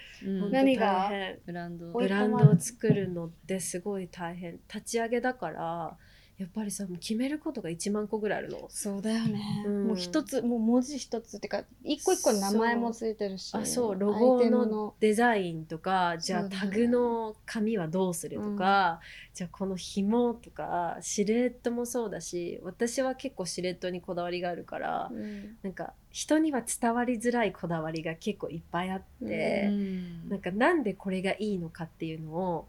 [0.50, 1.10] 何が？
[1.44, 4.58] ブランドブランドを作るのってすごい大変。
[4.72, 5.96] 立ち上げだから
[6.38, 8.66] やっぱりさもう決めることが1万個ぐらいあるの。
[8.68, 9.84] そうだよね、うん。
[9.88, 13.98] もう一つもう文字一つってか一個一個に名前もついてるしあそう。
[13.98, 19.00] ロゴのデザインとかじゃあタグの紙はどうするとか、
[19.34, 25.56] じゃあこの紐とかシルエットもそうだし私は結構シルエットにこだわりがあるから、うん。
[25.62, 30.28] なんか人には伝わりづらいこだわりが結構いっぱいあって、うん。
[30.28, 32.68] なんかなんでこれがいいのかっていうのを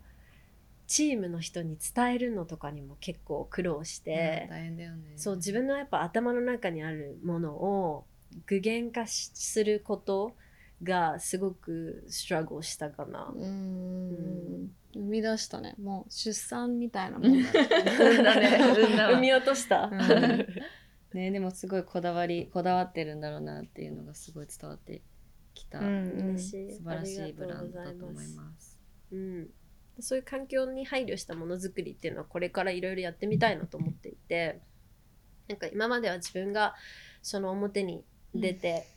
[0.87, 4.47] チームの人に伝えるのとかにも結構苦労して。
[4.49, 5.13] 大変だよね。
[5.15, 8.05] そう自分のやっぱ頭の中にあるものを
[8.45, 10.35] 具現化しすること
[10.81, 13.31] がすごくストラゴしたかな。
[13.35, 14.71] うん。
[14.93, 15.75] 生み出したね。
[15.81, 17.43] もう出産みたいなもん。
[17.43, 19.89] だね産んだね産んだわ産み落とした。
[19.91, 20.47] うん。
[21.13, 25.01] ねでもすごいこだわりこだわってるんだろうなっていうのがすごい伝わって
[25.53, 28.79] きた、うん素晴らしいブランドだと思います。
[29.11, 29.49] うん、
[29.99, 34.59] そういう環境に配慮したものづくりっていうのはこれからいろいろやってみたいなと思っていて
[35.47, 36.73] なんか今までは自分が
[37.21, 38.87] その表に出て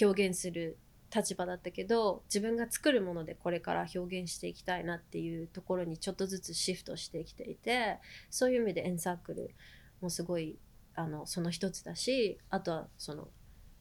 [0.00, 0.78] 表現する
[1.14, 7.98] 立場だったけど、自分が作るものでこれから表現していきたいなっていうところにちょっとずつシフトしてきていて
[8.30, 9.54] そういう意味でエンサークル
[10.00, 10.58] もすごい
[10.96, 13.28] あのその一つだしあとはその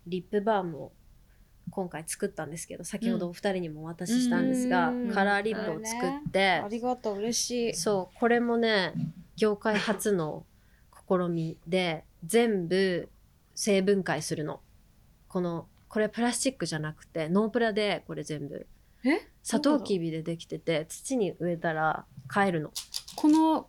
[0.06, 0.92] リップバームを
[1.72, 5.12] 今回作ったんですけど先ほどお二人にもお渡ししたんですが、うん。
[5.12, 7.18] カラーリップを作って、ありがとう。
[7.18, 7.74] 嬉しい。
[7.74, 8.94] そうこれもね
[9.36, 10.46] 業界初の
[11.10, 13.10] 試みで全部
[13.56, 14.62] 成分解するの。
[15.28, 18.68] このこれプラスチックじゃなくてノープラでこれ全部。
[19.06, 19.28] え？
[19.42, 22.72] サトウキビでできてて土に植えたら買えるの。
[23.16, 23.68] この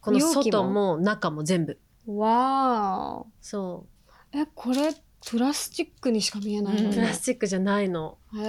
[0.00, 1.78] この外も中も全部。
[2.06, 4.94] わそーえこれ
[5.30, 6.94] プラスチックにしか見えないのううん。
[6.94, 8.16] プラスチックじゃないの。
[8.32, 8.44] どう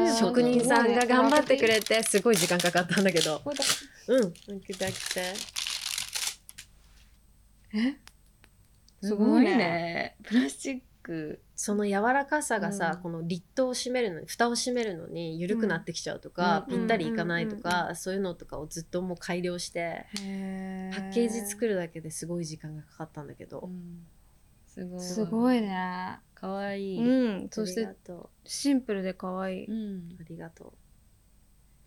[0.00, 3.42] いう職人さんが頑張ってくれてすごい時間かかったんだけど。
[4.06, 4.32] うん。
[4.32, 5.20] 開けて開けて
[7.74, 7.96] え
[9.02, 10.16] すごいね。
[10.22, 11.40] プラスチック。
[11.56, 13.02] その柔らかさがさ、うん。
[13.02, 16.78] このリットを閉めるのに蓋を閉めるのに緩くなってきちゃうとか、うん。
[16.78, 23.68] ぴったりいかないとか、うんうんそういうのとかをずっともう改良してへパッケージ作るるだけですごい時間がかかったんだけど、
[24.74, 25.00] すごい。
[25.00, 26.18] すごいね。
[26.34, 26.96] かわい。
[26.96, 26.98] い。
[26.98, 27.48] うん。
[27.50, 29.66] そありがしてとシンプルで可愛い。
[29.66, 29.74] うん。
[29.74, 30.72] うありがとう。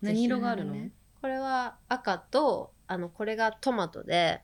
[0.00, 0.72] 何色があるの？
[0.72, 0.92] ね。
[1.20, 4.40] これは赤とあのこれがトマトで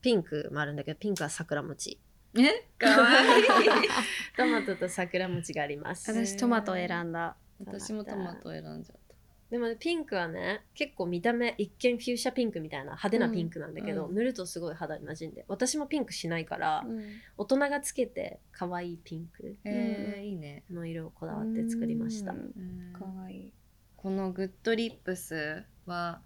[0.00, 2.00] ピンクもあるんだけどピンクは桜餅。
[2.36, 3.40] え、かわい。
[3.40, 3.44] い。
[4.36, 6.12] トマトと桜餅があります。
[6.12, 7.36] れ私トマトを選んだ。
[7.64, 9.03] 私もトマト選んじゃった。
[9.50, 14.14] でもねピンクはね結構見た目一見フューシャピンクみたいな派手なピンクなんだけど、うん。
[14.14, 17.02] 塗るとすごい肌に馴染んで私もピンクしないから、うん。
[17.36, 22.32] 大人がつけて可愛いピンクえー、いいね、の色をこだわって作りました。
[22.32, 22.38] うん。
[22.38, 22.92] うん。
[22.98, 23.52] かわいい。
[23.96, 26.20] このグッドリップスは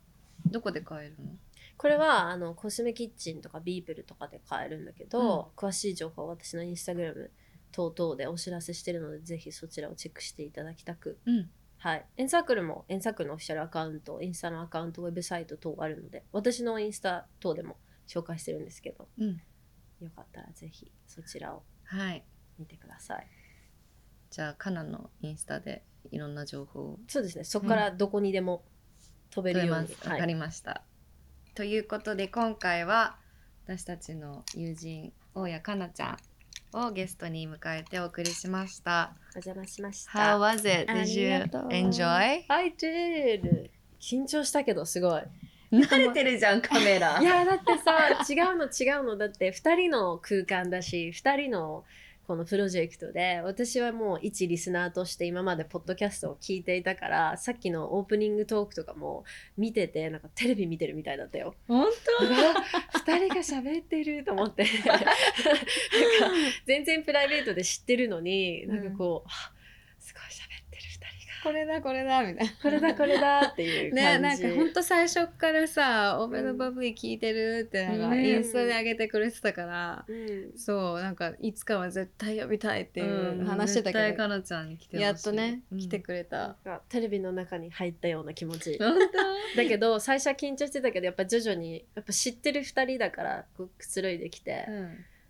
[0.46, 1.30] どこで買えるの？
[1.76, 7.30] これはあのコスメキッチンとか Biople とかで買えるんだけど、詳しい情報は私のインスタグラム
[7.70, 12.06] 等々でお知らせしてるのでぜひそちらをチェックしていただきたくうんはい。
[12.16, 17.76] エンサークルも、エンサークルのオフィシャルアカウント、インスタのアカウント、ウェブサイト等あるので、私のインスタ等でも
[18.06, 19.40] 紹介してるんですけど、うん
[20.00, 22.24] よかったらぜひそちらをはい
[22.56, 23.26] 見てください。
[24.30, 28.64] じゃあカナのインスタでいろんな情報をそうですね、そこからどこにでも
[29.30, 29.96] 飛べるように。
[30.08, 30.84] わかりました、
[31.54, 33.18] ということで今回は
[33.64, 36.16] 私たちの友人大谷かなちゃん
[36.72, 40.10] をゲストに迎えてお送りしましたお邪魔しました。
[40.12, 40.90] How was it?
[40.90, 41.30] あ Did り you
[41.70, 42.42] enjoy?
[42.48, 43.70] I did!
[44.00, 45.22] 緊張したけどすごい。
[45.72, 51.84] 慣れてるじゃんカメラいやだってさ違うの違うのだって2人の空間だし2人の
[52.28, 59.24] このプロジェクトで私はもう一リスナーとして今までポッドキャストを聞いていたからさっきのオープニングトークとかも
[59.56, 61.54] 見ててなんかテレビ見てるみたいだったよ。
[61.66, 61.86] 本
[62.92, 64.64] 2人が喋ってると思って。
[64.84, 65.06] なんか
[66.66, 69.50] 全然プライベートで知ってるのになんかこう、あ
[69.98, 72.52] すごい喋ってる2人がこれだこれだみたいな。
[72.62, 73.94] これだこれだっていう感じ。
[73.94, 80.52] ねなんかほんと最初からさ「オーベルバブリー聞いてる」ってなんかねインスタで上げてくれてたから、うん。
[80.56, 85.78] そうなんかいつかは絶対呼びたいっていううん話してたけど、絶対かなちゃんに来てやっとね、うん。
[85.78, 86.56] 来てくれた、
[86.88, 88.78] テレビの中に入ったような気持ち。
[88.78, 88.98] 本
[89.56, 94.66] だけど最初は緊張してたけどやっぱ徐々にやっぱ知ってる2人だからこうくつろいできて。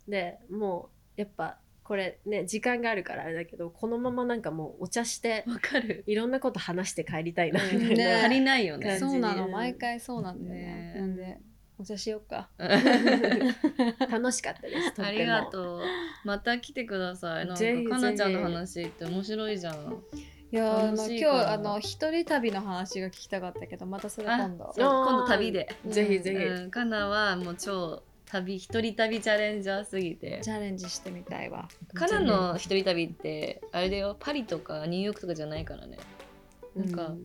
[0.06, 1.59] でもうやっぱ
[1.89, 6.05] これね時間があるからあれだけどこのままなんかもうお茶してわかる。
[6.07, 8.14] いろんなこと話して帰りたいなみたいな、ね。
[8.16, 8.99] 足りないよね。
[8.99, 11.39] そうなのうん毎回そうなんだよなんで
[11.78, 15.09] お茶しようか 楽しかったですとっても。
[15.09, 15.82] ありがとう。
[16.24, 17.47] また来てください。
[17.47, 17.89] なんかぜひぜひ。
[17.89, 20.05] かなちゃんの話って面白いじゃん。
[20.51, 24.74] いや今日あの一人旅の話が聞きたかったけどまたそれ今度。
[24.76, 25.74] 今度旅で。
[25.86, 30.41] ぜひぜひ、うん、かなはもう超旅一人旅チャレンジャーすぎて。
[30.43, 31.68] チャレンジしてみたいわ。
[31.95, 34.16] かなの一人旅ってあれだよ。
[34.18, 35.99] パリとかニューヨークとかじゃないからね。
[36.76, 37.18] なんかう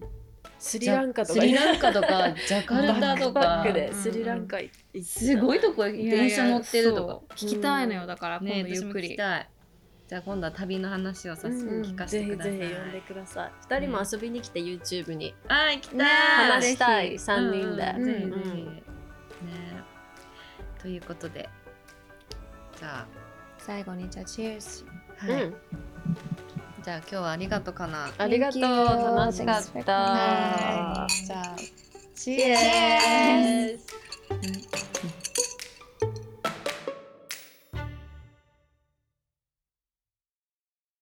[0.57, 1.41] スリランカとか。
[1.41, 3.39] スリランカとかジャカルタとか。
[3.39, 5.01] バックでうんスリランカ行って。
[5.03, 9.49] すごいとこ電車乗ってるとか聞きたいのよだから今ねゆっくり、聞きたい。
[10.07, 11.81] じゃあ今度は旅の話をさせうん。
[11.81, 13.51] 聞かせてください、ぜひぜひ呼んでください。
[13.69, 17.09] 2人も遊びに来て YouTube にあー行きたい、ね話したい。
[17.09, 18.05] ぜひ3人で、うんうん。
[18.05, 18.31] ぜひうん。
[18.31, 18.83] ぜひ、うんね
[20.83, 21.49] ということで。
[22.77, 23.07] じゃ
[23.57, 24.85] 最後にじゃあチェース
[25.21, 25.43] あ、はい。
[25.45, 25.55] うん。
[26.83, 28.11] じゃあ今日はありがとうかな。
[28.17, 28.61] ありがとう。
[28.61, 31.07] 楽しかった。
[31.25, 31.55] じゃあ
[32.13, 35.22] チェース